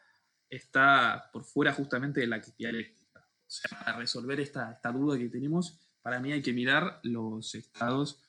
está 0.48 1.30
por 1.32 1.44
fuera 1.44 1.72
justamente 1.72 2.20
de 2.20 2.26
la 2.26 2.40
dialéctica. 2.58 3.20
O 3.20 3.50
sea, 3.50 3.78
para 3.78 3.98
resolver 3.98 4.40
esta, 4.40 4.72
esta 4.72 4.92
duda 4.92 5.18
que 5.18 5.28
tenemos, 5.28 5.78
para 6.02 6.20
mí 6.20 6.32
hay 6.32 6.42
que 6.42 6.52
mirar 6.52 7.00
los 7.02 7.54
estados 7.54 8.22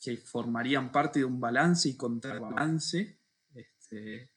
que 0.00 0.16
formarían 0.16 0.92
parte 0.92 1.20
de 1.20 1.24
un 1.24 1.40
balance 1.40 1.88
y 1.88 1.96
contrabalance 1.96 3.18
este, 3.54 4.33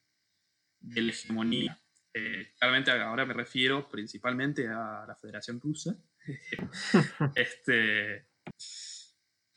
de 0.79 1.01
la 1.01 1.12
hegemonía. 1.12 1.81
Eh, 2.13 2.53
claramente 2.57 2.91
ahora 2.91 3.25
me 3.25 3.34
refiero 3.34 3.88
principalmente 3.89 4.67
a 4.67 5.05
la 5.07 5.15
Federación 5.15 5.60
Rusa. 5.60 5.96
este, 7.36 8.27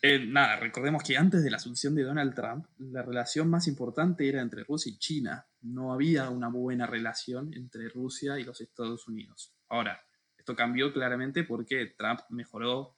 eh, 0.03 0.25
nada, 0.27 0.57
recordemos 0.57 1.03
que 1.03 1.17
antes 1.17 1.43
de 1.43 1.51
la 1.51 1.59
asunción 1.59 1.95
de 1.95 2.05
Donald 2.05 2.35
Trump, 2.35 2.67
la 2.79 3.03
relación 3.03 3.51
más 3.51 3.67
importante 3.69 4.29
era 4.29 4.41
entre 4.41 4.65
Rusia 4.65 4.91
y 4.93 4.99
China. 4.99 5.47
No 5.61 5.93
había 5.93 6.31
una 6.31 6.49
buena 6.49 6.87
relación 6.87 7.53
entre 7.55 7.89
Rusia 7.89 8.39
y 8.39 8.45
los 8.45 8.61
Estados 8.61 9.07
Unidos. 9.09 9.55
Ahora, 9.69 10.03
esto 10.37 10.57
cambió 10.57 10.93
claramente 10.93 11.45
porque 11.45 11.95
Trump 11.99 12.21
mejoró 12.31 12.97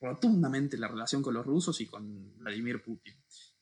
rotundamente 0.00 0.78
la 0.78 0.88
relación 0.88 1.20
con 1.22 1.34
los 1.34 1.44
rusos 1.44 1.80
y 1.80 1.86
con 1.86 2.36
Vladimir 2.38 2.80
Putin. 2.80 3.14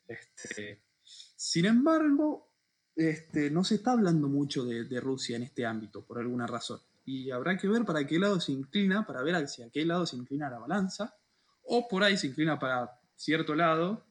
Este, 0.06 0.82
sin 1.02 1.64
embargo, 1.64 2.53
este, 2.96 3.50
no 3.50 3.64
se 3.64 3.76
está 3.76 3.92
hablando 3.92 4.28
mucho 4.28 4.64
de, 4.64 5.00
Rusia 5.00 5.36
en 5.36 5.42
este 5.42 5.66
ámbito, 5.66 6.04
por 6.04 6.18
alguna 6.18 6.46
razón. 6.46 6.80
Y 7.04 7.30
habrá 7.30 7.56
que 7.56 7.68
ver 7.68 7.84
para 7.84 8.06
qué 8.06 8.18
lado 8.18 8.40
se 8.40 8.52
inclina, 8.52 9.06
para 9.06 9.22
ver 9.22 9.34
hacia 9.34 9.70
qué 9.70 9.84
lado 9.84 10.06
se 10.06 10.16
inclina 10.16 10.48
la 10.48 10.58
balanza, 10.58 11.16
o 11.64 11.88
por 11.88 12.04
ahí 12.04 12.16
se 12.16 12.28
inclina 12.28 12.58
para 12.58 13.00
cierto 13.16 13.54
lado, 13.54 14.06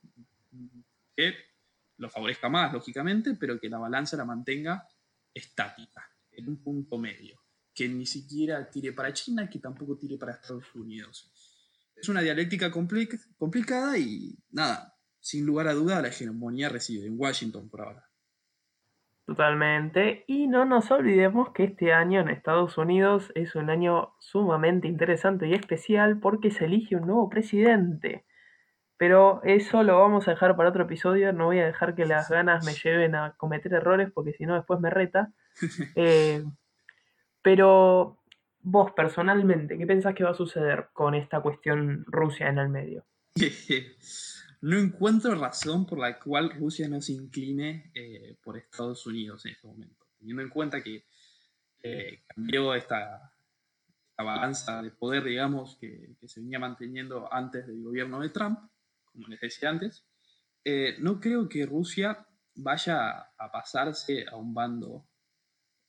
que 1.16 1.34
lo 1.98 2.10
favorezca 2.10 2.50
más, 2.50 2.74
lógicamente, 2.74 3.36
pero 3.40 3.60
que 3.60 3.70
la 3.70 3.78
balanza 3.78 4.18
la 4.18 4.26
mantenga 4.26 4.88
estática, 5.34 6.10
en 6.32 6.50
un 6.50 6.62
punto 6.62 6.98
medio, 6.98 7.40
que 7.74 7.88
ni 7.88 8.06
siquiera 8.06 8.70
tire 8.70 8.92
para 8.92 9.14
China, 9.14 9.50
que 9.50 9.60
tampoco 9.60 9.98
tire 9.98 10.18
para 10.18 10.34
Estados 10.34 10.76
Unidos. 10.76 11.32
Es 11.96 12.10
una 12.10 12.22
dialéctica 12.22 12.70
complicada 12.70 13.98
y 13.98 14.38
nada, 14.52 14.98
sin 15.20 15.46
lugar 15.46 15.68
a 15.68 15.74
duda 15.74 16.02
la 16.02 16.10
hegemonía 16.10 16.70
reside 16.70 17.08
en 17.08 17.18
Washington 17.18 17.70
por 17.70 17.82
ahora. 17.82 18.13
Totalmente. 19.26 20.26
Y 20.28 20.48
no 20.48 20.66
nos 20.66 20.92
olvidemos 20.92 21.52
que 21.52 21.64
este 21.64 21.94
año 21.94 22.20
en 22.20 22.30
Estados 22.30 22.78
Unidos 22.78 23.32
es 23.36 23.56
un 23.56 23.70
año 23.70 24.14
sumamente 24.20 24.88
interesante 24.88 25.48
y 25.48 25.54
especial 25.54 26.20
porque 26.20 26.52
se 26.52 26.66
elige 26.66 26.98
un 26.98 27.08
nuevo 27.08 27.30
presidente. 27.30 28.26
Pero 28.98 29.42
eso 29.44 29.84
lo 29.84 30.00
vamos 30.00 30.28
a 30.28 30.32
dejar 30.32 30.56
para 30.58 30.70
otro 30.70 30.84
episodio. 30.84 31.32
No 31.32 31.46
voy 31.46 31.60
a 31.60 31.66
dejar 31.66 31.96
que 31.96 32.06
las 32.06 32.30
ganas 32.30 32.66
me 32.66 32.74
lleven 32.74 33.16
a 33.16 33.36
cometer 33.38 33.74
errores 33.74 34.12
porque 34.14 34.34
si 34.34 34.46
no 34.46 34.56
después 34.56 34.80
me 34.80 34.90
reta. 34.90 35.32
Eh, 35.96 36.44
pero 37.44 38.18
vos 38.62 38.92
personalmente, 38.94 39.78
¿qué 39.78 39.86
pensás 39.86 40.16
que 40.16 40.24
va 40.24 40.32
a 40.32 40.36
suceder 40.36 40.88
con 40.94 41.14
esta 41.14 41.42
cuestión 41.42 42.06
Rusia 42.08 42.48
en 42.48 42.58
el 42.58 42.70
medio? 42.70 43.06
no 44.64 44.80
encuentro 44.80 45.36
razón 45.36 45.86
por 45.86 46.00
la 46.00 46.18
cual 46.18 46.50
Rusia 46.52 46.88
no 46.88 47.02
se 47.02 47.12
incline 47.12 47.92
eh, 47.94 48.38
por 48.42 48.58
Estados 48.58 49.06
Unidos 49.06 49.46
en 49.46 49.52
este 49.52 49.68
momento, 49.68 50.08
teniendo 50.18 50.42
en 50.42 50.50
cuenta 50.50 50.82
que 50.82 51.06
eh, 51.82 52.24
cambió 52.28 52.74
esta, 52.74 53.30
balanza 54.16 54.82
de 54.82 54.92
poder, 54.92 55.26
digamos, 55.26 55.76
que, 55.82 56.16
se 56.26 56.40
venía 56.40 56.60
manteniendo 56.60 57.28
antes 57.34 57.68
del 57.68 57.84
gobierno 57.84 58.22
de 58.22 58.30
Trump, 58.30 58.58
como 59.04 59.28
les 59.28 59.42
decía 59.42 59.70
antes, 59.70 60.06
eh, 60.64 60.96
no 61.00 61.20
creo 61.20 61.50
que 61.50 61.66
Rusia 61.66 62.26
vaya 62.56 63.34
a 63.38 63.52
pasarse 63.52 64.26
a 64.32 64.38
un 64.38 64.54
bando 64.54 65.06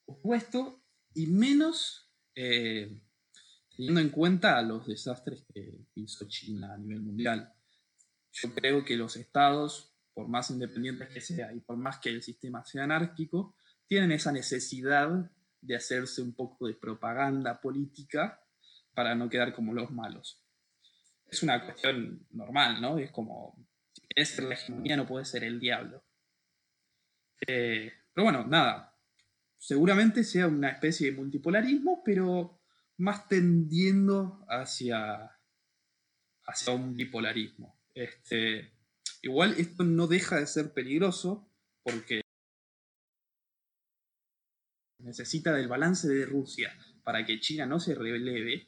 opuesto 0.07 0.83
y 1.15 1.29
menos 1.29 2.11
teniendo 2.35 4.01
en 4.01 4.09
cuenta 4.09 4.61
los 4.63 4.85
desastres 4.89 5.45
que 5.55 5.87
hizo 5.95 6.27
China 6.27 6.75
a 6.75 6.77
nivel 6.77 7.03
mundial 7.03 7.55
yo 8.35 8.53
creo 8.53 8.85
que 8.85 8.97
los 8.97 9.17
estados, 9.17 9.95
por 10.13 10.29
más 10.29 10.51
independientes 10.51 11.09
que 11.09 11.21
sean 11.21 11.57
y 11.57 11.61
por 11.61 11.77
más 11.77 11.99
que 11.99 12.11
el 12.11 12.23
sistema 12.23 12.65
sea 12.65 12.85
anárquico, 12.85 13.57
tienen 13.87 14.11
esa 14.13 14.33
necesidad 14.33 15.31
de 15.61 15.77
hacerse 15.77 16.21
un 16.21 16.35
poco 16.35 16.67
de 16.67 16.75
propaganda 16.75 17.61
política 17.61 18.43
para 18.93 19.15
no 19.15 19.31
quedar 19.31 19.55
como 19.55 19.73
los 19.73 19.91
malos. 19.91 20.43
Es 21.27 21.43
una 21.43 21.65
cuestión 21.65 22.27
normal, 22.31 22.81
¿no? 22.81 22.99
Es 22.99 23.11
como, 23.13 23.57
si 23.93 24.03
querés 24.09 24.29
ser 24.31 24.45
la 24.45 24.55
hegemonía 24.55 24.97
no 24.97 25.07
puede 25.07 25.25
ser 25.25 25.45
el 25.45 25.61
diablo. 25.61 26.05
Eh, 27.47 27.93
pero 28.13 28.25
bueno, 28.25 28.47
nada. 28.47 28.97
Seguramente 29.59 30.25
sea 30.25 30.49
una 30.49 30.71
especie 30.71 31.11
de 31.11 31.17
multipolarismo, 31.17 32.03
pero 32.05 32.61
más 32.99 33.29
tendiendo 33.29 34.45
hacia, 34.49 35.39
hacia 36.47 36.73
un 36.75 36.95
bipolarismo. 36.95 37.74
Este, 37.95 38.73
igual 39.23 39.55
esto 39.59 39.85
no 39.85 40.07
deja 40.07 40.41
de 40.41 40.47
ser 40.47 40.73
peligroso 40.73 41.49
porque 41.83 42.23
necesita 44.99 45.53
del 45.53 45.69
balance 45.69 46.09
de 46.09 46.27
Rusia 46.27 46.77
para 47.05 47.25
que 47.25 47.39
China 47.39 47.67
no 47.67 47.79
se 47.79 47.95
releve. 47.95 48.67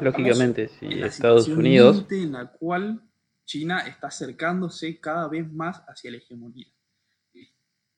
Lógicamente, 0.00 0.68
si 0.68 1.02
Estados 1.02 1.48
Unidos. 1.48 2.06
En 2.10 2.32
la 2.32 2.52
cual 2.52 3.02
China 3.44 3.80
está 3.80 4.08
acercándose 4.08 5.00
cada 5.00 5.28
vez 5.28 5.50
más 5.50 5.82
hacia 5.88 6.10
la 6.12 6.18
hegemonía. 6.18 6.68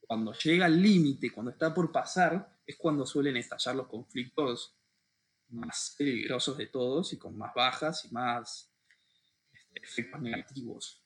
Cuando 0.06 0.32
llega 0.32 0.66
al 0.66 0.80
límite, 0.80 1.30
cuando 1.30 1.52
está 1.52 1.74
por 1.74 1.92
pasar, 1.92 2.58
es 2.66 2.76
cuando 2.76 3.04
suelen 3.06 3.36
estallar 3.36 3.76
los 3.76 3.86
conflictos 3.86 4.76
más 5.48 5.94
peligrosos 5.98 6.56
de 6.56 6.66
todos 6.66 7.12
y 7.12 7.18
con 7.18 7.36
más 7.36 7.52
bajas 7.54 8.04
y 8.06 8.14
más 8.14 8.71
efectos 9.74 10.20
negativos. 10.20 11.04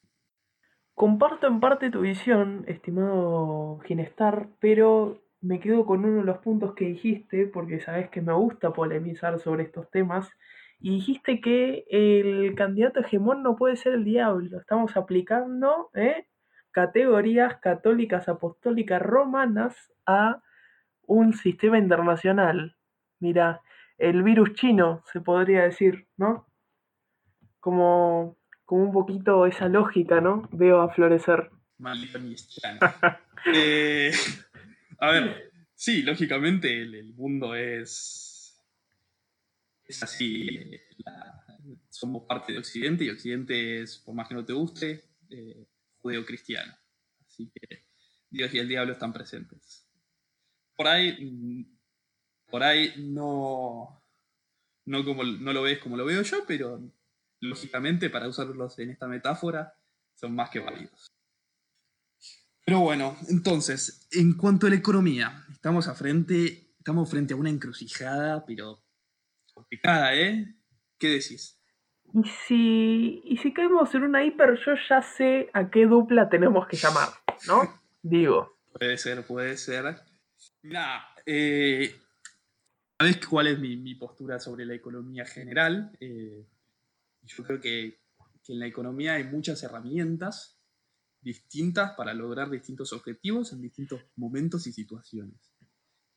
Comparto 0.95 1.47
en 1.47 1.61
parte 1.61 1.91
tu 1.91 2.01
visión, 2.01 2.65
estimado 2.69 3.79
Ginestar, 3.81 4.49
pero 4.61 5.23
me 5.41 5.61
quedo 5.61 5.85
con 5.85 6.05
uno 6.05 6.19
de 6.19 6.25
los 6.25 6.39
puntos 6.39 6.75
que 6.75 6.87
dijiste, 6.87 7.47
porque 7.47 7.81
sabes 7.81 8.09
que 8.09 8.23
me 8.23 8.33
gusta 8.33 8.73
polemizar 8.73 9.39
sobre 9.39 9.65
estos 9.65 9.91
temas, 9.91 10.31
y 10.79 10.95
dijiste 10.97 11.41
que 11.41 11.85
el 11.91 12.55
candidato 12.55 13.01
hegemón 13.01 13.43
no 13.43 13.57
puede 13.57 13.77
ser 13.77 13.95
el 13.95 14.05
diablo. 14.05 14.59
Estamos 14.61 14.97
aplicando 14.97 15.91
¿eh? 15.95 16.27
categorías 16.71 17.57
católicas 17.59 18.29
apostólicas 18.29 19.01
romanas 19.01 19.93
a 20.05 20.43
un 21.03 21.33
sistema 21.33 21.79
internacional. 21.79 22.77
Mira, 23.21 23.63
el 23.97 24.23
virus 24.23 24.53
chino, 24.55 25.03
se 25.13 25.21
podría 25.21 25.63
decir, 25.63 26.07
¿no? 26.19 26.47
Como 27.61 28.37
como 28.67 28.83
un 28.83 28.93
poquito 28.93 29.47
esa 29.47 29.69
lógica, 29.69 30.21
¿no? 30.21 30.49
Veo 30.53 30.83
a 30.83 30.93
florecer. 30.93 31.51
Eh, 33.55 34.11
a 34.99 35.13
ver, 35.13 35.53
sí, 35.73 36.03
lógicamente 36.03 36.83
el, 36.83 37.15
mundo 37.15 37.55
es, 37.55 38.61
es 39.85 40.03
así. 40.03 40.73
somos 41.89 42.25
parte 42.25 42.53
de 42.53 42.59
Occidente 42.59 43.05
y 43.05 43.11
Occidente 43.11 43.83
es, 43.83 43.99
por 43.99 44.17
más 44.17 44.27
que 44.27 44.35
no 44.35 44.45
te 44.45 44.53
guste, 44.53 45.05
eh, 45.31 45.65
judeo-cristiano. 45.99 46.75
Así 47.25 47.53
que 47.55 47.85
Dios 48.31 48.53
y 48.53 48.59
el 48.59 48.69
diablo 48.69 48.95
están 48.95 49.13
presentes. 49.13 49.87
Por 50.75 50.89
ahí, 50.89 51.69
por 52.51 52.65
ahí 52.65 52.95
no, 52.99 54.03
no, 54.87 55.05
como, 55.05 55.23
no 55.23 55.53
lo 55.53 55.63
ves 55.63 55.79
como 55.79 55.97
lo 55.97 56.05
veo 56.05 56.23
yo, 56.23 56.45
pero 56.49 56.81
lógicamente, 57.49 58.11
para 58.11 58.29
usarlos 58.29 58.79
en 58.79 58.91
esta 58.91 59.07
metáfora, 59.07 59.75
son 60.15 60.35
más 60.35 60.51
que 60.51 60.61
válidos. 60.61 61.07
Pero 62.65 62.81
bueno, 62.81 63.17
entonces, 63.29 64.09
en 64.11 64.37
cuanto 64.37 64.67
a 64.67 64.71
la 64.71 64.77
economía, 64.77 65.45
estamos, 65.53 65.87
a 65.87 65.95
frente, 65.95 66.73
estamos 66.79 67.09
frente 67.09 67.35
a 67.35 67.37
una 67.37 67.51
encrucijada, 67.51 68.45
pero 68.45 68.83
complicada, 69.55 70.15
¿eh? 70.17 70.57
¿Qué 70.99 71.09
decís? 71.09 71.61
Y 72.13 72.25
si, 72.25 73.23
y 73.25 73.37
si 73.39 73.53
caemos 73.53 73.95
en 73.95 74.03
una 74.03 74.25
hiper, 74.25 74.59
yo 74.65 74.73
ya 74.89 75.03
sé 75.03 75.51
a 75.53 75.71
qué 75.71 75.87
dupla 75.87 76.29
tenemos 76.29 76.67
que 76.67 76.77
llamar, 76.77 77.09
¿no? 77.47 77.81
Digo. 78.03 78.59
Puede 78.73 78.99
ser, 78.99 79.25
puede 79.27 79.57
ser. 79.57 80.03
Nada, 80.63 81.07
eh, 81.25 81.95
¿sabes 82.99 83.25
cuál 83.27 83.47
es 83.49 83.59
mi, 83.59 83.95
postura 83.95 84.39
sobre 84.39 84.65
la 84.65 84.75
economía 84.75 85.25
general? 85.25 85.97
Eh, 86.01 86.45
yo 87.27 87.45
creo 87.45 87.61
que, 87.61 88.01
en 88.49 88.61
la 88.61 88.67
economía 88.69 89.15
hay 89.15 89.25
muchas 89.25 89.61
herramientas 89.65 90.61
distintas 91.21 91.95
para 91.97 92.15
lograr 92.15 92.49
distintos 92.49 92.93
objetivos 92.93 93.53
en 93.53 93.61
distintos 93.61 94.01
momentos 94.15 94.69
y 94.69 94.73
situaciones. 94.73 95.53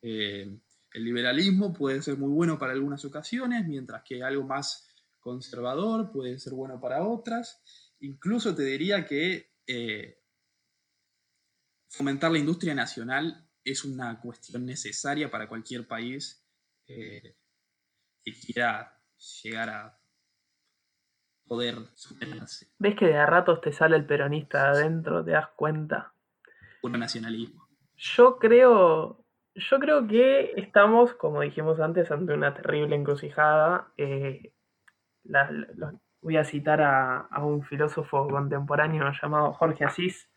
Eh, 0.04 0.60
el 0.94 1.04
liberalismo 1.04 1.74
puede 1.74 2.04
ser 2.04 2.18
muy 2.18 2.30
bueno 2.30 2.60
para 2.60 2.74
algunas 2.74 3.04
ocasiones, 3.04 3.68
mientras 3.68 4.04
que 4.04 4.22
algo 4.22 4.44
más 4.44 4.88
conservador 5.20 6.12
puede 6.12 6.38
ser 6.38 6.54
bueno 6.54 6.80
para 6.80 7.04
otras. 7.04 7.64
Incluso 8.00 8.54
te 8.54 8.64
diría 8.64 9.08
que 9.08 9.52
eh, 9.66 10.22
fomentar 11.90 12.32
la 12.32 12.38
industria 12.38 12.76
nacional 12.76 13.50
es 13.64 13.84
una 13.84 14.20
cuestión 14.22 14.66
necesaria 14.66 15.30
para 15.30 15.50
cualquier 15.50 15.88
país 15.88 16.46
eh, 16.88 17.38
que 18.24 18.34
quiera 18.34 19.00
llegar 19.44 19.70
a 19.70 19.99
poder 21.50 21.76
¿Ves 22.78 22.96
que 22.96 23.08
de 23.08 23.18
a 23.18 23.26
ratos 23.26 23.60
te 23.60 23.74
sale 23.74 23.98
el 23.98 24.06
peronista 24.06 24.70
adentro? 24.70 25.26
¿Te 25.26 25.32
das 25.32 25.50
cuenta? 25.56 26.14
Puro 26.82 26.98
nacionalismo. 26.98 27.68
Yo 27.98 28.38
creo, 28.38 29.26
yo 29.56 29.80
creo 29.80 30.08
que 30.08 30.54
estamos, 30.56 31.14
como 31.16 31.42
dijimos 31.42 31.82
antes, 31.82 32.10
ante 32.12 32.34
una 32.34 32.54
terrible 32.54 32.96
encrucijada. 32.96 33.92
Eh, 33.98 34.54
voy 36.22 36.38
a 36.38 36.46
citar 36.46 36.82
a, 36.82 37.22
a, 37.22 37.44
un 37.44 37.64
filósofo 37.64 38.30
contemporáneo 38.30 39.12
llamado 39.22 39.52
Jorge 39.52 39.84
Asís, 39.84 40.30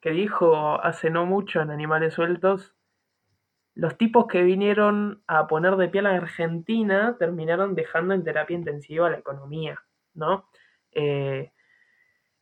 que 0.00 0.10
dijo 0.10 0.80
hace 0.82 1.10
no 1.10 1.26
mucho 1.26 1.60
en 1.60 1.70
Animales 1.70 2.14
Sueltos, 2.14 2.74
los 3.74 3.96
tipos 3.96 4.26
que 4.26 4.42
vinieron 4.42 5.22
a 5.26 5.46
poner 5.46 5.76
de 5.76 5.88
pie 5.88 6.00
a 6.00 6.04
la 6.04 6.14
Argentina 6.14 7.16
terminaron 7.18 7.74
dejando 7.74 8.14
en 8.14 8.22
terapia 8.22 8.56
intensiva 8.56 9.10
la 9.10 9.18
economía. 9.18 9.82
¿No? 10.14 10.48
Eh, 10.92 11.52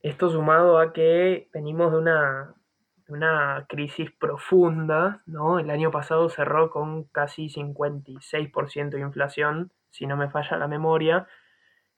esto 0.02 0.30
sumado 0.30 0.78
a 0.78 0.92
que 0.92 1.48
venimos 1.52 1.92
de 1.92 1.98
una, 1.98 2.54
una 3.08 3.66
crisis 3.68 4.10
profunda, 4.12 5.22
¿no? 5.26 5.58
El 5.58 5.70
año 5.70 5.90
pasado 5.90 6.28
cerró 6.30 6.70
con 6.70 7.04
casi 7.04 7.48
56% 7.48 8.90
de 8.90 9.00
inflación, 9.00 9.72
si 9.90 10.06
no 10.06 10.16
me 10.16 10.30
falla 10.30 10.56
la 10.56 10.68
memoria. 10.68 11.26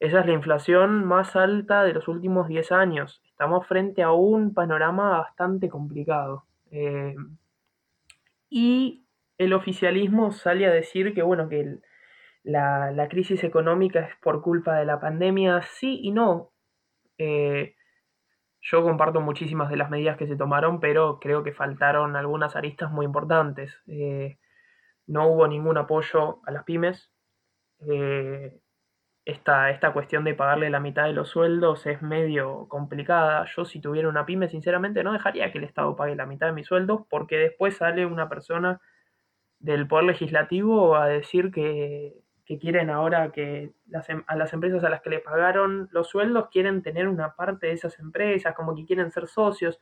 Esa 0.01 0.21
es 0.21 0.27
la 0.27 0.33
inflación 0.33 1.05
más 1.05 1.37
alta 1.37 1.85
de 1.85 1.93
los 1.93 2.09
últimos 2.09 2.49
10 2.49 2.73
años. 2.73 3.23
Estamos 3.29 3.67
frente 3.67 4.03
a 4.03 4.11
un 4.11 4.53
panorama 4.53 5.19
bastante 5.19 5.69
complicado. 5.69 6.45
Eh, 6.73 7.15
y 8.51 9.05
el 9.39 9.53
oficialismo 9.53 10.33
sale 10.33 10.67
a 10.67 10.73
decir 10.73 11.15
que, 11.15 11.23
bueno, 11.23 11.49
que 11.49 11.61
el, 11.61 11.83
la, 12.45 13.09
crisis 13.09 13.45
económica 13.45 14.01
es 14.01 14.17
por 14.17 14.43
culpa 14.43 14.77
de 14.77 14.85
la 14.85 15.01
pandemia, 15.01 15.63
sí 15.63 16.01
y 16.03 16.13
no. 16.13 16.53
Eh, 17.19 17.77
yo 18.61 18.83
comparto 18.83 19.21
muchísimas 19.21 19.71
de 19.71 19.77
las 19.77 19.91
medidas 19.91 20.17
que 20.17 20.27
se 20.27 20.37
tomaron, 20.37 20.81
pero 20.81 21.19
creo 21.21 21.43
que 21.43 21.53
faltaron 21.53 22.17
algunas 22.17 22.57
aristas 22.57 22.91
muy 22.91 23.07
importantes. 23.07 23.81
Eh, 23.89 24.39
no 25.07 25.29
hubo 25.29 25.49
ningún 25.49 25.79
apoyo 25.79 26.41
a 26.47 26.51
las 26.53 26.65
pymes. 26.65 27.11
Eh, 27.89 28.61
esta, 29.25 29.71
esta, 29.71 29.93
cuestión 29.93 30.25
de 30.25 30.35
pagarle 30.35 30.71
la 30.71 30.81
mitad 30.81 31.05
de 31.05 31.13
los 31.13 31.29
sueldos 31.29 31.87
es 31.87 32.03
medio 32.03 32.67
complicada. 32.69 33.47
Yo 33.57 33.65
si 33.65 33.81
tuviera 33.81 34.09
una 34.09 34.27
pyme, 34.27 34.49
sinceramente, 34.49 35.05
no 35.05 35.13
dejaría 35.13 35.53
que 35.53 35.59
el 35.59 35.65
Estado 35.65 35.97
pague 35.97 36.17
la 36.17 36.27
mitad 36.27 36.47
de 36.49 36.53
mis 36.53 36.67
sueldos, 36.67 37.03
porque 37.11 37.37
después 37.39 37.77
sale 37.77 38.07
una 38.07 38.29
persona 38.29 38.81
del 39.59 39.87
Poder 39.89 40.07
Legislativo 40.07 40.97
a 40.97 41.07
decir 41.07 41.53
que, 41.53 42.22
que 42.53 42.59
quieren 42.59 42.91
ahora 42.91 43.33
que 43.33 43.73
las, 43.87 44.09
em, 44.11 44.23
a 44.27 44.37
las 44.37 44.53
empresas 44.53 44.85
a 44.85 44.91
las 44.91 45.01
que 45.01 45.11
le 45.11 45.21
pagaron 45.21 45.89
los 45.91 46.09
sueldos 46.09 46.49
quieren 46.51 46.83
tener 46.83 47.09
una 47.09 47.35
parte 47.35 47.69
de 47.69 47.73
esas 47.73 47.99
empresas, 47.99 48.55
como 48.55 48.75
que 48.75 48.85
quieren 48.85 49.11
ser 49.11 49.27
socios. 49.27 49.81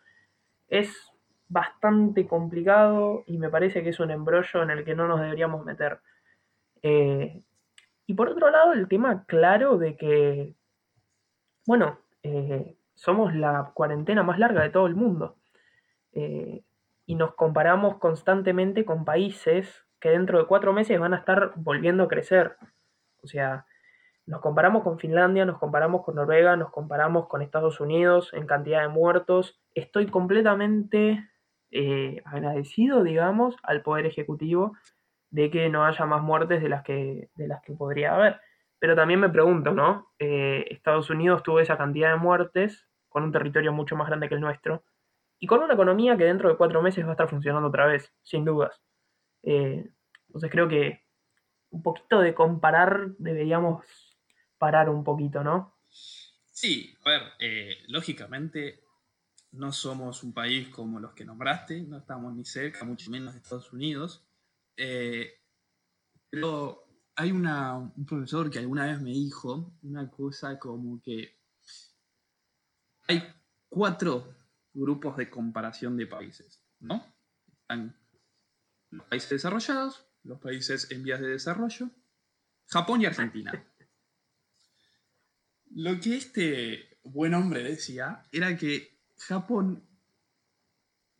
Es 0.69 1.13
bastante 1.49 2.29
complicado 2.29 3.25
y 3.27 3.39
me 3.39 3.51
parece 3.51 3.83
que 3.83 3.89
es 3.91 3.99
un 3.99 4.13
embrollo 4.13 4.63
en 4.63 4.71
el 4.71 4.85
que 4.85 4.95
no 4.95 5.09
nos 5.09 5.21
deberíamos 5.21 5.65
meter. 5.65 6.01
Eh, 6.83 7.43
y 8.07 8.15
por 8.15 8.29
otro 8.29 8.51
lado, 8.51 8.73
el 8.73 8.87
tema 8.87 9.25
claro 9.27 9.77
de 9.77 9.97
que, 9.97 10.55
bueno, 11.67 11.99
eh, 12.23 12.77
somos 12.95 13.35
la 13.35 13.73
cuarentena 13.75 14.23
más 14.23 14.39
larga 14.39 14.63
de 14.63 14.71
todo 14.71 14.87
el 14.87 14.95
mundo. 14.95 15.39
Eh, 16.13 16.63
y 17.07 17.15
nos 17.17 17.35
comparamos 17.35 17.99
constantemente 17.99 18.85
con 18.85 19.05
países 19.05 19.85
que 20.01 20.11
dentro 20.11 20.39
de 20.39 20.47
cuatro 20.47 20.73
meses 20.73 20.99
van 20.99 21.15
a 21.15 21.19
estar 21.19 21.53
volviendo 21.57 22.05
a 22.05 22.09
crecer. 22.09 22.57
O 23.23 23.27
sea, 23.27 23.67
nos 24.27 24.41
comparamos 24.41 24.83
con 24.83 24.99
Finlandia, 24.99 25.45
nos 25.45 25.59
comparamos 25.59 26.05
con 26.05 26.15
Noruega, 26.15 26.57
nos 26.57 26.71
comparamos 26.71 27.29
con 27.29 27.43
Estados 27.43 27.81
Unidos 27.81 28.31
en 28.33 28.47
cantidad 28.47 28.83
de 28.83 28.89
muertos. 28.89 29.61
Estoy 29.75 30.07
completamente 30.07 31.29
eh, 31.71 32.23
agradecido, 32.25 33.03
digamos, 33.03 33.57
al 33.63 33.83
Poder 33.83 34.07
Ejecutivo 34.07 34.77
de 35.31 35.51
que 35.51 35.69
no 35.69 35.85
haya 35.85 36.07
más 36.07 36.23
muertes 36.23 36.63
de 36.63 36.69
las 36.69 36.83
que, 36.83 37.31
de 37.35 37.49
las 37.49 37.63
que 37.63 37.73
podría 37.73 38.15
haber. 38.15 38.41
Pero 38.79 38.97
también 38.97 39.21
me 39.21 39.29
pregunto, 39.29 39.73
¿no? 39.73 40.11
Eh, 40.19 40.65
Estados 40.71 41.11
Unidos 41.11 41.43
tuvo 41.43 41.61
esa 41.61 41.77
cantidad 41.77 42.11
de 42.11 42.17
muertes 42.19 42.89
con 43.09 43.25
un 43.25 43.33
territorio 43.33 43.73
mucho 43.73 43.97
más 43.97 44.09
grande 44.09 44.29
que 44.29 44.35
el 44.35 44.41
nuestro 44.41 44.85
y 45.39 45.47
con 45.47 45.63
una 45.63 45.75
economía 45.75 46.17
que 46.17 46.25
dentro 46.25 46.49
de 46.49 46.57
cuatro 46.57 46.83
meses 46.83 47.05
va 47.05 47.11
a 47.11 47.13
estar 47.13 47.29
funcionando 47.29 47.69
otra 47.69 47.87
vez, 47.87 48.13
sin 48.23 48.45
dudas. 48.45 48.81
Eh, 49.43 49.91
entonces 50.27 50.51
creo 50.51 50.69
que 50.69 51.05
un 51.71 51.83
poquito 51.83 52.21
de 52.21 52.35
comparar 52.35 53.15
deberíamos 53.19 53.85
parar 54.59 54.89
un 54.91 55.05
poquito, 55.05 55.43
¿no? 55.43 55.77
Sí, 55.89 56.95
a 57.05 57.11
ver, 57.11 57.23
eh, 57.39 57.79
lógicamente 57.89 58.85
no 59.53 59.73
somos 59.73 60.23
un 60.23 60.33
país 60.33 60.69
como 60.69 61.01
los 61.01 61.13
que 61.15 61.25
nombraste, 61.25 61.83
no 61.83 61.99
estamos 61.99 62.35
ni 62.35 62.45
cerca, 62.45 62.85
mucho 62.85 63.11
menos 63.11 63.33
de 63.33 63.41
Estados 63.41 63.73
Unidos. 63.73 64.25
Eh, 64.77 65.41
pero 66.29 66.85
hay 67.17 67.33
un 67.33 68.07
profesor 68.07 68.51
que 68.51 68.59
alguna 68.59 68.87
vez 68.87 69.01
me 69.01 69.11
dijo 69.11 69.73
una 69.83 70.09
cosa 70.11 70.59
como 70.59 71.01
que 71.03 71.39
hay 73.09 73.23
cuatro 73.69 74.37
grupos 74.73 75.17
de 75.17 75.29
comparación 75.29 75.97
de 75.97 76.07
países, 76.07 76.63
¿no? 76.79 77.05
Están 77.63 77.97
los 78.91 79.05
países 79.07 79.31
desarrollados, 79.31 80.07
los 80.25 80.41
países 80.41 80.91
en 80.91 81.03
vías 81.03 81.21
de 81.21 81.29
desarrollo, 81.29 81.91
Japón 82.67 83.03
y 83.03 83.07
Argentina. 83.07 83.53
Lo 85.73 86.01
que 86.01 86.17
este 86.17 86.99
buen 87.05 87.35
hombre 87.35 87.63
decía 87.63 88.25
era 88.33 88.57
que 88.57 88.99
Japón 89.19 89.87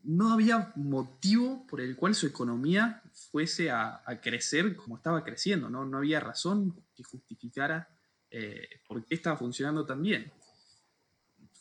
no 0.03 0.33
había 0.33 0.73
motivo 0.77 1.67
por 1.67 1.81
el 1.81 1.95
cual 1.95 2.15
su 2.15 2.27
economía 2.27 3.03
fuese 3.31 3.71
a, 3.71 4.03
crecer 4.23 4.75
como 4.75 4.97
estaba 4.97 5.25
creciendo, 5.25 5.69
¿no? 5.69 5.85
no 5.85 5.99
había 5.99 6.21
razón 6.21 6.85
que 6.95 7.05
justificara 7.05 7.89
eh, 8.31 8.81
por 8.87 9.05
qué 9.05 9.15
estaba 9.15 9.37
funcionando 9.37 9.85
tan 9.85 10.03
bien. 10.03 10.33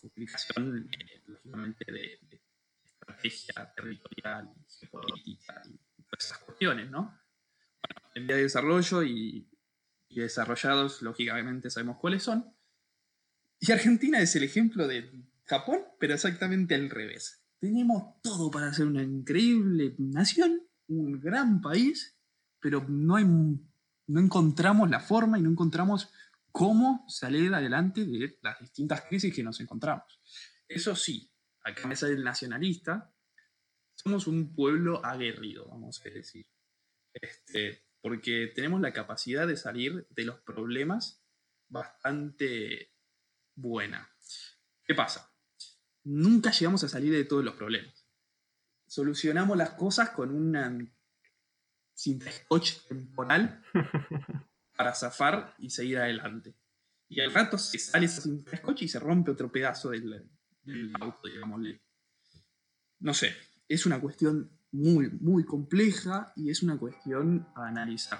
Justificación, 0.02 0.90
eh, 0.92 1.22
lógicamente, 1.28 1.92
de, 1.92 2.20
estrategia 2.86 3.74
territorial, 3.76 4.50
geopolítica 4.80 5.64
esas 6.18 6.38
cuestiones, 6.40 6.90
¿no? 6.90 7.02
Bueno, 7.82 8.12
en 8.16 8.28
vía 8.28 8.36
de 8.38 8.44
desarrollo 8.44 9.04
y, 9.04 9.46
desarrollados, 10.10 11.02
lógicamente 11.02 11.70
sabemos 11.70 11.98
cuáles 12.00 12.24
son. 12.24 12.54
Y 13.60 13.72
Argentina 13.72 14.20
es 14.20 14.36
el 14.36 14.44
ejemplo 14.44 14.88
de 14.88 15.24
Japón, 15.46 15.84
pero 16.00 16.14
exactamente 16.14 16.76
al 16.76 16.90
revés. 16.90 17.44
Tenemos 17.60 18.22
todo 18.22 18.50
para 18.50 18.74
ser 18.74 18.88
una 18.88 19.04
increíble 19.04 19.96
nación, 19.98 20.68
un 20.88 21.20
gran 21.20 21.62
país, 21.62 22.18
pero 22.60 22.86
no, 22.88 23.16
hay, 23.18 23.26
no 23.26 24.20
encontramos 24.20 24.90
la 24.90 25.00
forma 25.00 25.38
y 25.38 25.42
no 25.42 25.50
encontramos 25.50 26.10
cómo 26.52 27.06
salir 27.08 27.54
adelante 27.54 28.06
de 28.06 28.38
las 28.42 28.60
distintas 28.60 29.02
crisis 29.02 29.34
que 29.34 29.44
nos 29.44 29.60
encontramos. 29.60 30.20
Eso 30.68 30.96
sí, 30.96 31.32
acá 31.64 31.88
me 31.88 31.96
sale 31.96 32.14
el 32.14 32.24
nacionalista, 32.24 33.14
somos 34.02 34.28
un 34.28 34.54
pueblo 34.54 35.06
aguerrido, 35.06 35.68
vamos 35.68 36.02
a 36.06 36.10
decir. 36.10 36.48
Este, 37.14 37.84
porque 38.02 38.48
tenemos 38.56 38.80
la 38.80 38.94
capacidad 38.94 39.46
de 39.46 39.58
salir 39.58 40.08
de 40.10 40.24
los 40.24 40.40
problemas 40.40 41.22
bastante 41.68 42.94
buena. 43.56 44.10
¿Qué 44.86 44.96
pasa? 44.96 45.36
Nunca 46.06 46.52
llegamos 46.52 46.82
a 46.86 46.90
salir 46.90 47.12
de 47.12 47.26
todos 47.26 47.44
los 47.44 47.56
problemas. 47.56 48.08
Solucionamos 48.88 49.58
las 49.58 49.72
cosas 49.72 50.12
con 50.12 50.32
una 50.34 50.78
cinta 51.94 52.32
scotch 52.32 52.88
temporal 52.88 53.62
para 54.78 54.96
zafar 54.96 55.56
y 55.58 55.72
seguir 55.72 55.98
adelante. 55.98 56.56
Y 57.10 57.20
al 57.20 57.34
rato 57.34 57.58
se 57.58 57.78
sale 57.80 58.06
esa 58.06 58.22
cinta 58.22 58.56
scotch 58.56 58.84
y 58.84 58.88
se 58.88 59.00
rompe 59.00 59.32
otro 59.32 59.52
pedazo 59.52 59.90
del, 59.90 60.26
del 60.62 60.94
auto, 61.02 61.28
digámosle. 61.28 61.82
No 63.00 63.14
sé, 63.14 63.36
es 63.70 63.86
una 63.86 64.02
cuestión 64.02 64.50
muy, 64.72 65.10
muy 65.22 65.46
compleja 65.46 66.34
y 66.36 66.50
es 66.50 66.64
una 66.64 66.78
cuestión 66.78 67.48
a 67.56 67.68
analizar. 67.68 68.20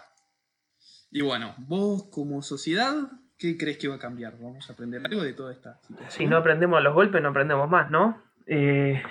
Y 1.12 1.22
bueno, 1.22 1.56
vos 1.58 2.08
como 2.12 2.42
sociedad, 2.44 2.94
¿qué 3.38 3.58
crees 3.58 3.80
que 3.80 3.88
va 3.88 3.96
a 3.96 4.00
cambiar? 4.00 4.38
¿Vamos 4.40 4.70
a 4.70 4.74
aprender 4.74 5.02
algo 5.04 5.24
de 5.24 5.34
toda 5.34 5.52
esta 5.52 5.80
situación? 5.82 6.12
Si 6.12 6.28
no 6.28 6.38
aprendemos 6.38 6.82
los 6.84 6.94
golpes, 6.94 7.22
no 7.22 7.30
aprendemos 7.30 7.68
más, 7.68 7.90
¿no? 7.90 8.22
Eh, 8.46 9.02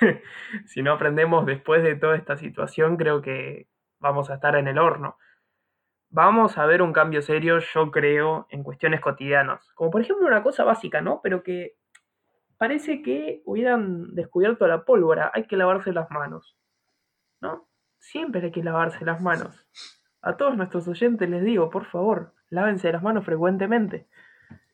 si 0.66 0.82
no 0.82 0.92
aprendemos 0.92 1.44
después 1.46 1.82
de 1.82 1.96
toda 1.96 2.16
esta 2.16 2.36
situación, 2.36 2.96
creo 2.96 3.20
que 3.20 3.68
vamos 3.98 4.30
a 4.30 4.34
estar 4.34 4.54
en 4.56 4.68
el 4.68 4.78
horno. 4.78 5.16
Vamos 6.10 6.58
a 6.58 6.66
ver 6.66 6.82
un 6.82 6.92
cambio 6.92 7.22
serio, 7.22 7.58
yo 7.58 7.90
creo, 7.90 8.46
en 8.50 8.62
cuestiones 8.62 9.00
cotidianas. 9.00 9.68
Como 9.74 9.90
por 9.90 10.02
ejemplo 10.02 10.26
una 10.26 10.42
cosa 10.42 10.62
básica, 10.62 11.00
¿no? 11.00 11.20
Pero 11.22 11.42
que 11.42 11.76
parece 12.62 13.02
que 13.02 13.42
hubieran 13.44 14.14
descubierto 14.14 14.68
la 14.68 14.84
pólvora. 14.84 15.32
Hay 15.34 15.48
que 15.48 15.56
lavarse 15.56 15.92
las 15.92 16.08
manos. 16.12 16.56
¿No? 17.40 17.68
Siempre 17.98 18.40
hay 18.40 18.52
que 18.52 18.62
lavarse 18.62 19.04
las 19.04 19.20
manos. 19.20 19.66
A 20.20 20.36
todos 20.36 20.56
nuestros 20.56 20.86
oyentes 20.86 21.28
les 21.28 21.42
digo, 21.42 21.70
por 21.70 21.86
favor, 21.86 22.34
lávense 22.50 22.92
las 22.92 23.02
manos 23.02 23.24
frecuentemente. 23.24 24.06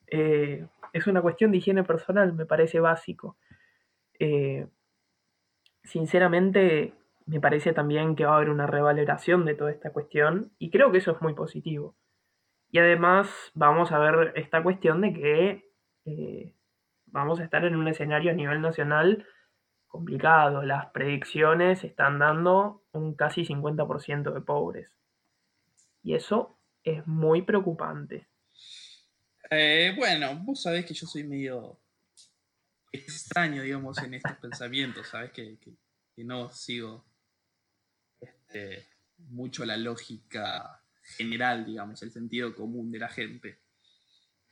Eh, 0.06 0.66
es 0.92 1.06
una 1.06 1.22
cuestión 1.22 1.50
de 1.50 1.56
higiene 1.56 1.82
personal, 1.82 2.34
me 2.34 2.44
parece 2.44 2.78
básico. 2.78 3.38
Eh, 4.18 4.66
sinceramente, 5.82 6.92
me 7.24 7.40
parece 7.40 7.72
también 7.72 8.16
que 8.16 8.26
va 8.26 8.34
a 8.34 8.36
haber 8.36 8.50
una 8.50 8.66
revaloración 8.66 9.46
de 9.46 9.54
toda 9.54 9.70
esta 9.70 9.94
cuestión 9.94 10.52
y 10.58 10.68
creo 10.68 10.92
que 10.92 10.98
eso 10.98 11.12
es 11.12 11.22
muy 11.22 11.32
positivo. 11.32 11.96
Y 12.70 12.80
además 12.80 13.50
vamos 13.54 13.92
a 13.92 13.98
ver 13.98 14.34
esta 14.36 14.62
cuestión 14.62 15.00
de 15.00 15.12
que 15.14 15.72
eh, 16.04 16.54
vamos 17.12 17.40
a 17.40 17.44
estar 17.44 17.64
en 17.64 17.76
un 17.76 17.88
escenario 17.88 18.30
a 18.30 18.34
nivel 18.34 18.60
nacional 18.60 19.26
complicado. 19.86 20.62
Las 20.62 20.86
predicciones 20.90 21.84
están 21.84 22.18
dando 22.18 22.84
un 22.92 23.14
casi 23.14 23.44
50% 23.44 24.32
de 24.32 24.40
pobres. 24.40 24.92
Y 26.02 26.14
eso 26.14 26.58
es 26.84 27.06
muy 27.06 27.42
preocupante. 27.42 28.28
Eh, 29.50 29.94
bueno, 29.96 30.36
vos 30.44 30.62
sabés 30.62 30.84
que 30.84 30.94
yo 30.94 31.06
soy 31.06 31.24
medio 31.24 31.80
extraño, 32.92 33.62
digamos, 33.62 33.98
en 33.98 34.14
estos 34.14 34.36
pensamientos, 34.36 35.08
sabés 35.08 35.32
que, 35.32 35.58
no 36.16 36.50
sigo 36.50 37.04
este, 38.20 38.88
mucho 39.18 39.64
la 39.64 39.76
lógica 39.76 40.82
general, 41.16 41.64
digamos, 41.64 42.02
el 42.02 42.10
sentido 42.10 42.54
común 42.56 42.90
de 42.90 42.98
la 42.98 43.08
gente. 43.08 43.60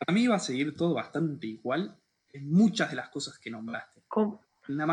A 0.07 0.13
mí 0.13 0.29
va 0.29 0.37
a 0.37 0.41
seguir 0.41 0.77
todo 0.77 0.95
bastante 0.95 1.49
igual 1.49 1.99
muchas 2.41 2.91
de 2.91 2.97
las 2.97 3.09
cosas 3.09 3.39
que 3.39 3.51
nombraste. 3.51 4.03
¿Cómo, 4.09 4.43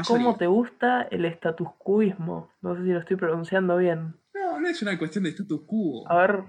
¿Cómo 0.07 0.37
te 0.37 0.47
gusta 0.47 1.03
el 1.03 1.25
status 1.25 1.69
quoismo? 1.77 2.51
No 2.61 2.75
sé 2.75 2.83
si 2.83 2.89
lo 2.89 2.99
estoy 2.99 3.17
pronunciando 3.17 3.77
bien. 3.77 4.15
No, 4.33 4.59
no 4.59 4.67
es 4.67 4.81
una 4.81 4.97
cuestión 4.97 5.23
de 5.23 5.31
status 5.31 5.61
quo. 5.65 6.09
A 6.09 6.17
ver. 6.17 6.43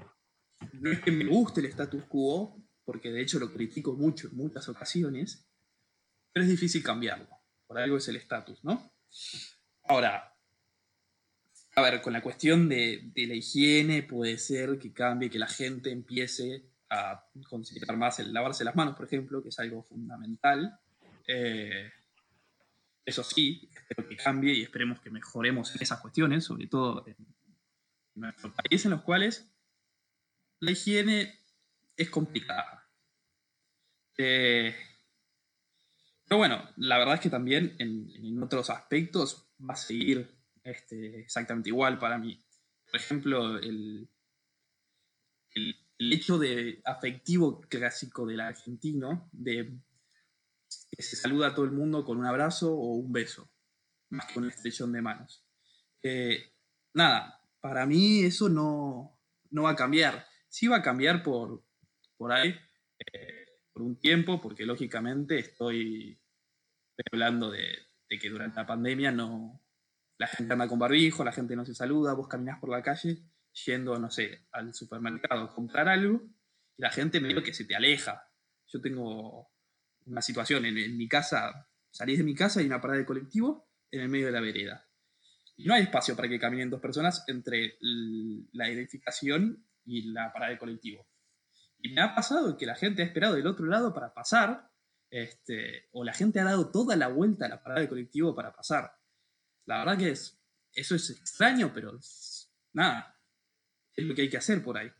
No 0.72 0.90
es 0.90 1.00
que 1.00 1.10
me 1.10 1.26
guste 1.26 1.60
el 1.60 1.66
status 1.66 2.04
quo, 2.04 2.56
porque 2.84 3.10
de 3.10 3.22
hecho 3.22 3.38
lo 3.38 3.52
critico 3.52 3.94
mucho 3.94 4.28
en 4.28 4.36
muchas 4.36 4.68
ocasiones, 4.68 5.48
pero 6.32 6.44
es 6.44 6.50
difícil 6.50 6.82
cambiarlo. 6.82 7.28
por 7.66 7.78
algo 7.78 7.96
es 7.96 8.08
el 8.08 8.16
estatus, 8.16 8.62
¿no? 8.64 8.92
Ahora, 9.84 10.34
a 11.76 11.82
ver, 11.82 12.00
con 12.02 12.12
la 12.12 12.22
cuestión 12.22 12.68
de, 12.68 13.12
la 13.16 13.34
higiene 13.34 14.02
puede 14.02 14.38
ser 14.38 14.78
que 14.78 14.92
cambie, 14.92 15.30
que 15.30 15.38
la 15.38 15.48
gente 15.48 15.90
empiece 15.90 16.70
a 16.90 17.26
considerar 17.48 17.96
más 17.96 18.20
el 18.20 18.32
lavarse 18.32 18.64
las 18.64 18.76
manos, 18.76 18.94
por 18.96 19.06
ejemplo, 19.06 19.42
que 19.42 19.48
es 19.48 19.58
algo 19.58 19.82
fundamental. 19.82 20.78
Eh, 21.26 21.90
eso 23.04 23.22
sí, 23.22 23.68
espero 23.74 24.08
que 24.08 24.16
cambie 24.16 24.54
y 24.54 24.62
esperemos 24.62 25.00
que 25.00 25.10
mejoremos 25.10 25.74
en 25.74 25.82
esas 25.82 26.00
cuestiones, 26.00 26.44
sobre 26.44 26.66
todo 26.66 27.06
en 27.06 27.16
nuestro 28.14 28.52
país, 28.52 28.84
en 28.84 28.92
los 28.92 29.02
cuales 29.02 29.50
la 30.60 30.70
higiene 30.70 31.38
es 31.96 32.10
complicada. 32.10 32.88
Eh, 34.16 34.74
pero 36.26 36.38
bueno, 36.38 36.68
la 36.76 36.98
verdad 36.98 37.14
es 37.14 37.20
que 37.20 37.30
también 37.30 37.76
en, 37.78 38.42
otros 38.42 38.70
aspectos 38.70 39.48
va 39.60 39.74
a 39.74 39.76
seguir 39.76 40.30
este, 40.62 41.20
exactamente 41.20 41.68
igual 41.68 41.98
para 41.98 42.18
mí. 42.18 42.42
Por 42.86 42.96
ejemplo, 42.96 43.58
el, 43.58 44.08
el, 45.54 46.12
hecho 46.12 46.38
de 46.38 46.80
afectivo 46.84 47.60
clásico 47.62 48.26
del 48.26 48.40
argentino, 48.40 49.28
de 49.32 49.78
que 50.94 51.02
se 51.02 51.16
saluda 51.16 51.48
a 51.48 51.54
todo 51.54 51.64
el 51.64 51.72
mundo 51.72 52.04
con 52.04 52.18
un 52.18 52.26
abrazo 52.26 52.74
o 52.74 52.94
un 52.94 53.12
beso, 53.12 53.50
más 54.10 54.26
que 54.26 54.38
una 54.38 54.48
extensión 54.48 54.92
de 54.92 55.02
manos. 55.02 55.44
Eh, 56.02 56.52
nada, 56.92 57.42
para 57.60 57.86
mí 57.86 58.22
eso 58.22 58.48
no, 58.48 59.18
va 59.52 59.70
a 59.70 59.76
cambiar. 59.76 60.26
Sí 60.48 60.68
va 60.68 60.76
a 60.76 60.82
cambiar 60.82 61.22
por, 61.22 61.64
por 62.16 62.32
ahí, 62.32 62.54
eh, 63.12 63.46
por 63.72 63.82
un 63.82 63.98
tiempo, 63.98 64.40
porque 64.40 64.66
lógicamente 64.66 65.38
estoy 65.38 66.20
hablando 67.10 67.50
de, 67.50 67.60
que 68.20 68.30
durante 68.30 68.60
la 68.60 68.66
pandemia 68.66 69.10
no, 69.10 69.60
la 70.18 70.28
gente 70.28 70.52
anda 70.52 70.68
con 70.68 70.78
barbijo, 70.78 71.24
la 71.24 71.32
gente 71.32 71.56
no 71.56 71.64
se 71.64 71.74
saluda, 71.74 72.14
vos 72.14 72.28
caminás 72.28 72.60
por 72.60 72.70
la 72.70 72.82
calle 72.82 73.18
yendo, 73.66 73.98
no 73.98 74.10
sé, 74.10 74.46
al 74.52 74.74
supermercado 74.74 75.44
a 75.44 75.54
comprar 75.54 75.88
algo 75.88 76.22
y 76.76 76.82
la 76.82 76.90
gente 76.90 77.20
medio 77.20 77.42
que 77.42 77.54
se 77.54 77.64
te 77.64 77.74
aleja. 77.74 78.28
Yo 78.66 78.80
tengo 78.80 79.53
una 80.06 80.22
situación 80.22 80.64
en, 80.66 80.96
mi 80.96 81.08
casa, 81.08 81.68
salís 81.90 82.18
de 82.18 82.24
mi 82.24 82.34
casa 82.34 82.62
y 82.62 82.66
una 82.66 82.80
parada 82.80 82.98
de 82.98 83.06
colectivo 83.06 83.68
en 83.90 84.00
el 84.02 84.08
medio 84.08 84.26
de 84.26 84.32
la 84.32 84.40
vereda. 84.40 84.88
No 85.58 85.74
hay 85.74 85.82
espacio 85.82 86.16
para 86.16 86.28
que 86.28 86.38
caminen 86.38 86.70
dos 86.70 86.80
personas 86.80 87.24
entre 87.28 87.76
la 87.80 88.68
edificación 88.68 89.64
y 89.84 90.12
la 90.12 90.32
parada 90.32 90.52
de 90.52 90.58
colectivo. 90.58 91.06
Y 91.78 91.90
me 91.90 92.00
ha 92.00 92.14
pasado 92.14 92.56
que 92.56 92.66
la 92.66 92.74
gente 92.74 93.02
ha 93.02 93.06
esperado 93.06 93.34
del 93.34 93.46
otro 93.46 93.66
lado 93.66 93.94
para 93.94 94.12
pasar, 94.12 94.70
este, 95.10 95.88
o 95.92 96.02
la 96.02 96.12
gente 96.12 96.40
ha 96.40 96.44
dado 96.44 96.70
toda 96.70 96.96
la 96.96 97.08
vuelta 97.08 97.46
a 97.46 97.48
la 97.48 97.62
parada 97.62 97.82
de 97.82 97.88
colectivo 97.88 98.34
para 98.34 98.54
pasar. 98.54 98.96
La 99.66 99.78
verdad 99.78 99.98
que 99.98 100.10
es, 100.10 100.40
eso 100.72 100.94
es 100.96 101.10
extraño, 101.10 101.72
pero 101.72 101.98
nada, 102.72 103.20
es 103.94 104.04
lo 104.04 104.14
que 104.14 104.22
hay 104.22 104.28
que 104.28 104.38
hacer 104.38 104.62
por 104.62 104.76
ahí. 104.76 104.90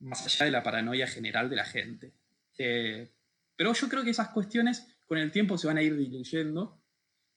Más 0.00 0.24
allá 0.26 0.46
de 0.46 0.52
la 0.52 0.62
paranoia 0.62 1.06
general 1.06 1.48
de 1.48 1.56
la 1.56 1.64
gente. 1.64 2.14
Eh, 2.56 3.12
pero 3.58 3.72
yo 3.72 3.88
creo 3.88 4.04
que 4.04 4.10
esas 4.10 4.28
cuestiones 4.28 4.86
con 5.04 5.18
el 5.18 5.32
tiempo 5.32 5.58
se 5.58 5.66
van 5.66 5.78
a 5.78 5.82
ir 5.82 5.96
diluyendo 5.96 6.80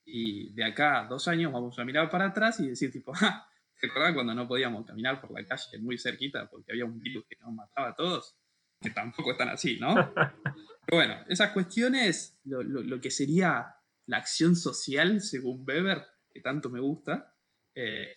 y 0.05 0.53
de 0.53 0.63
acá 0.63 1.01
a 1.01 1.07
dos 1.07 1.27
años 1.27 1.51
vamos 1.51 1.79
a 1.79 1.83
mirar 1.83 2.11
para 2.11 2.27
atrás 2.27 2.59
y 2.59 2.67
decir 2.67 2.91
tipo, 2.91 3.11
ah, 3.21 3.49
¿te 3.79 3.87
acuerdas 3.87 4.13
cuando 4.13 4.35
no 4.35 4.47
podíamos 4.47 4.85
caminar 4.85 5.19
por 5.19 5.31
la 5.31 5.43
calle 5.47 5.79
muy 5.79 5.97
cerquita 5.97 6.47
porque 6.47 6.73
había 6.73 6.85
un 6.85 6.99
virus 6.99 7.25
que 7.27 7.37
nos 7.37 7.51
mataba 7.51 7.89
a 7.89 7.95
todos? 7.95 8.37
Que 8.79 8.91
tampoco 8.91 9.31
están 9.31 9.49
así, 9.49 9.79
¿no? 9.79 9.95
Pero 10.13 10.97
bueno, 10.97 11.15
esas 11.27 11.53
cuestiones, 11.53 12.39
lo, 12.43 13.01
que 13.01 13.09
sería 13.09 13.75
la 14.05 14.17
acción 14.17 14.55
social, 14.55 15.21
según 15.21 15.63
Weber, 15.67 16.05
que 16.31 16.41
tanto 16.41 16.69
me 16.69 16.79
gusta, 16.79 17.35
eh, 17.73 18.15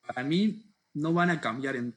para 0.00 0.24
mí 0.24 0.74
no 0.94 1.12
van 1.12 1.28
a 1.28 1.42
cambiar 1.42 1.76
en, 1.76 1.94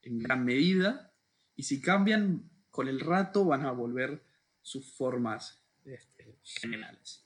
en 0.00 0.18
gran 0.18 0.46
medida 0.46 1.12
y 1.56 1.64
si 1.64 1.82
cambian 1.82 2.50
con 2.70 2.88
el 2.88 3.00
rato 3.00 3.44
van 3.44 3.66
a 3.66 3.72
volver 3.72 4.27
sus 4.68 4.96
formas 4.96 5.62
este, 5.84 6.36
generales. 6.42 7.24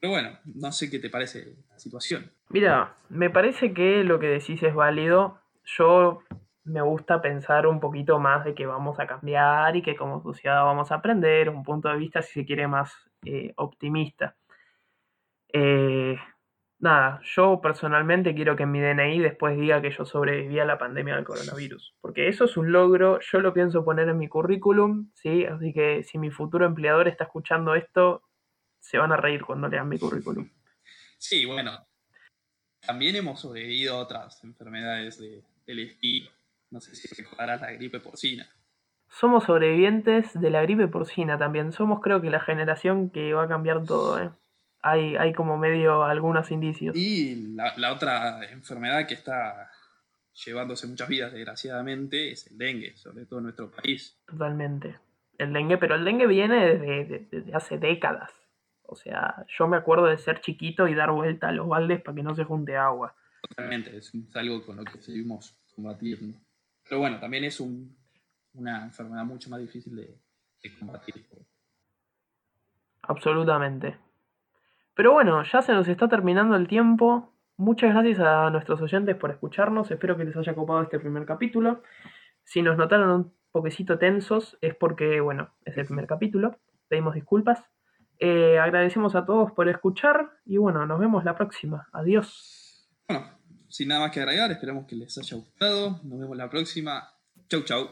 Pero 0.00 0.12
bueno, 0.12 0.38
no 0.44 0.70
sé 0.70 0.90
qué 0.90 0.98
te 0.98 1.10
parece 1.10 1.56
la 1.70 1.78
situación. 1.78 2.30
Mira, 2.50 2.96
me 3.08 3.30
parece 3.30 3.72
que 3.72 4.04
lo 4.04 4.18
que 4.20 4.28
decís 4.28 4.62
es 4.62 4.74
válido. 4.74 5.40
Yo 5.64 6.22
me 6.64 6.82
gusta 6.82 7.20
pensar 7.20 7.66
un 7.66 7.80
poquito 7.80 8.18
más 8.18 8.44
de 8.44 8.54
que 8.54 8.66
vamos 8.66 9.00
a 9.00 9.06
cambiar 9.06 9.74
y 9.76 9.82
que 9.82 9.96
como 9.96 10.22
sociedad 10.22 10.62
vamos 10.64 10.92
a 10.92 10.96
aprender, 10.96 11.48
un 11.48 11.64
punto 11.64 11.88
de 11.88 11.96
vista, 11.96 12.22
si 12.22 12.40
se 12.40 12.46
quiere, 12.46 12.68
más 12.68 12.92
eh, 13.24 13.52
optimista. 13.56 14.36
Eh, 15.52 16.16
nada, 16.78 17.20
yo 17.22 17.60
personalmente 17.60 18.34
quiero 18.34 18.56
que 18.56 18.66
mi 18.66 18.80
DNI 18.80 19.18
después 19.18 19.58
diga 19.58 19.82
que 19.82 19.90
yo 19.90 20.04
sobreviví 20.04 20.58
a 20.58 20.64
la 20.64 20.78
pandemia 20.78 21.16
del 21.16 21.24
coronavirus, 21.24 21.94
porque 22.00 22.28
eso 22.28 22.44
es 22.44 22.56
un 22.56 22.72
logro, 22.72 23.18
yo 23.20 23.40
lo 23.40 23.52
pienso 23.52 23.84
poner 23.84 24.08
en 24.08 24.18
mi 24.18 24.28
currículum, 24.28 25.10
¿sí? 25.14 25.44
Así 25.44 25.72
que 25.72 26.02
si 26.04 26.18
mi 26.18 26.30
futuro 26.30 26.66
empleador 26.66 27.08
está 27.08 27.24
escuchando 27.24 27.74
esto, 27.74 28.22
se 28.80 28.98
van 28.98 29.12
a 29.12 29.16
reír 29.16 29.44
cuando 29.44 29.68
lean 29.68 29.88
mi 29.88 29.98
currículum. 29.98 30.48
Sí, 31.18 31.44
bueno, 31.44 31.86
también 32.80 33.16
hemos 33.16 33.40
sobrevivido 33.40 33.94
a 33.94 33.98
otras 33.98 34.42
enfermedades 34.44 35.18
de, 35.18 35.42
del 35.66 35.80
estilo, 35.80 36.30
no 36.70 36.80
sé 36.80 36.94
si 36.94 37.08
recordarás 37.14 37.60
la 37.60 37.72
gripe 37.72 37.98
porcina. 38.00 38.48
Somos 39.10 39.44
sobrevivientes 39.44 40.38
de 40.38 40.50
la 40.50 40.62
gripe 40.62 40.86
porcina 40.86 41.38
también, 41.38 41.72
somos 41.72 42.00
creo 42.00 42.20
que 42.20 42.30
la 42.30 42.40
generación 42.40 43.10
que 43.10 43.32
va 43.32 43.44
a 43.44 43.48
cambiar 43.48 43.84
todo, 43.84 44.20
¿eh? 44.20 44.30
Hay, 44.90 45.16
hay 45.16 45.32
como 45.32 45.56
medio 45.56 46.04
algunos 46.04 46.50
indicios. 46.50 46.96
Y 46.96 47.54
la, 47.54 47.92
otra 47.92 48.44
enfermedad 48.50 49.06
que 49.06 49.14
está 49.14 49.70
llevándose 50.44 50.86
muchas 50.86 51.08
vidas, 51.08 51.32
desgraciadamente, 51.32 52.32
es 52.32 52.46
el 52.48 52.58
dengue, 52.58 52.96
sobre 52.96 53.26
todo 53.26 53.40
en 53.40 53.44
nuestro 53.44 53.70
país. 53.70 54.18
Totalmente. 54.26 54.96
El 55.38 55.52
dengue, 55.52 55.78
pero 55.78 55.94
el 55.94 56.04
dengue 56.04 56.26
viene 56.26 56.76
desde, 56.76 57.54
hace 57.54 57.78
décadas. 57.78 58.32
O 58.82 58.96
sea, 58.96 59.44
yo 59.58 59.68
me 59.68 59.76
acuerdo 59.76 60.06
de 60.06 60.18
ser 60.18 60.40
chiquito 60.40 60.88
y 60.88 60.94
dar 60.94 61.10
vuelta 61.10 61.48
a 61.48 61.52
los 61.52 61.68
baldes 61.68 62.00
para 62.00 62.14
que 62.16 62.22
no 62.22 62.34
se 62.34 62.44
junte 62.44 62.76
agua. 62.76 63.14
Totalmente, 63.42 63.96
es, 63.96 64.12
algo 64.34 64.64
con 64.64 64.76
lo 64.76 64.84
que 64.84 65.00
seguimos 65.00 65.56
combatiendo. 65.74 66.38
Pero 66.88 67.00
bueno, 67.00 67.20
también 67.20 67.44
es 67.44 67.60
una 67.60 68.84
enfermedad 68.84 69.24
mucho 69.24 69.50
más 69.50 69.60
difícil 69.60 69.94
de 69.96 70.78
combatir. 70.78 71.26
Absolutamente. 73.02 74.07
Pero 74.98 75.12
bueno, 75.12 75.44
ya 75.44 75.62
se 75.62 75.72
nos 75.72 75.86
está 75.86 76.08
terminando 76.08 76.56
el 76.56 76.66
tiempo. 76.66 77.32
Muchas 77.56 77.94
gracias 77.94 78.18
a 78.18 78.50
nuestros 78.50 78.82
oyentes 78.82 79.14
por 79.14 79.30
escucharnos. 79.30 79.88
Espero 79.92 80.16
que 80.16 80.24
les 80.24 80.36
haya 80.36 80.56
copado 80.56 80.82
este 80.82 80.98
primer 80.98 81.24
capítulo. 81.24 81.84
Si 82.42 82.62
nos 82.62 82.76
notaron 82.76 83.10
un 83.10 83.32
poquecito 83.52 83.96
tensos 83.96 84.58
es 84.60 84.74
porque, 84.74 85.20
bueno, 85.20 85.54
es 85.64 85.78
el 85.78 85.86
primer 85.86 86.08
capítulo. 86.08 86.58
Pedimos 86.88 87.14
disculpas. 87.14 87.62
Eh, 88.18 88.58
agradecemos 88.58 89.14
a 89.14 89.24
todos 89.24 89.52
por 89.52 89.68
escuchar 89.68 90.32
y 90.44 90.56
bueno, 90.56 90.84
nos 90.84 90.98
vemos 90.98 91.24
la 91.24 91.36
próxima. 91.36 91.86
Adiós. 91.92 92.90
Bueno, 93.06 93.24
sin 93.68 93.86
nada 93.86 94.00
más 94.00 94.10
que 94.10 94.18
agregar, 94.18 94.50
esperamos 94.50 94.86
que 94.86 94.96
les 94.96 95.16
haya 95.16 95.36
gustado. 95.36 96.00
Nos 96.02 96.18
vemos 96.18 96.36
la 96.36 96.50
próxima. 96.50 97.08
Chau, 97.48 97.62
chau. 97.62 97.88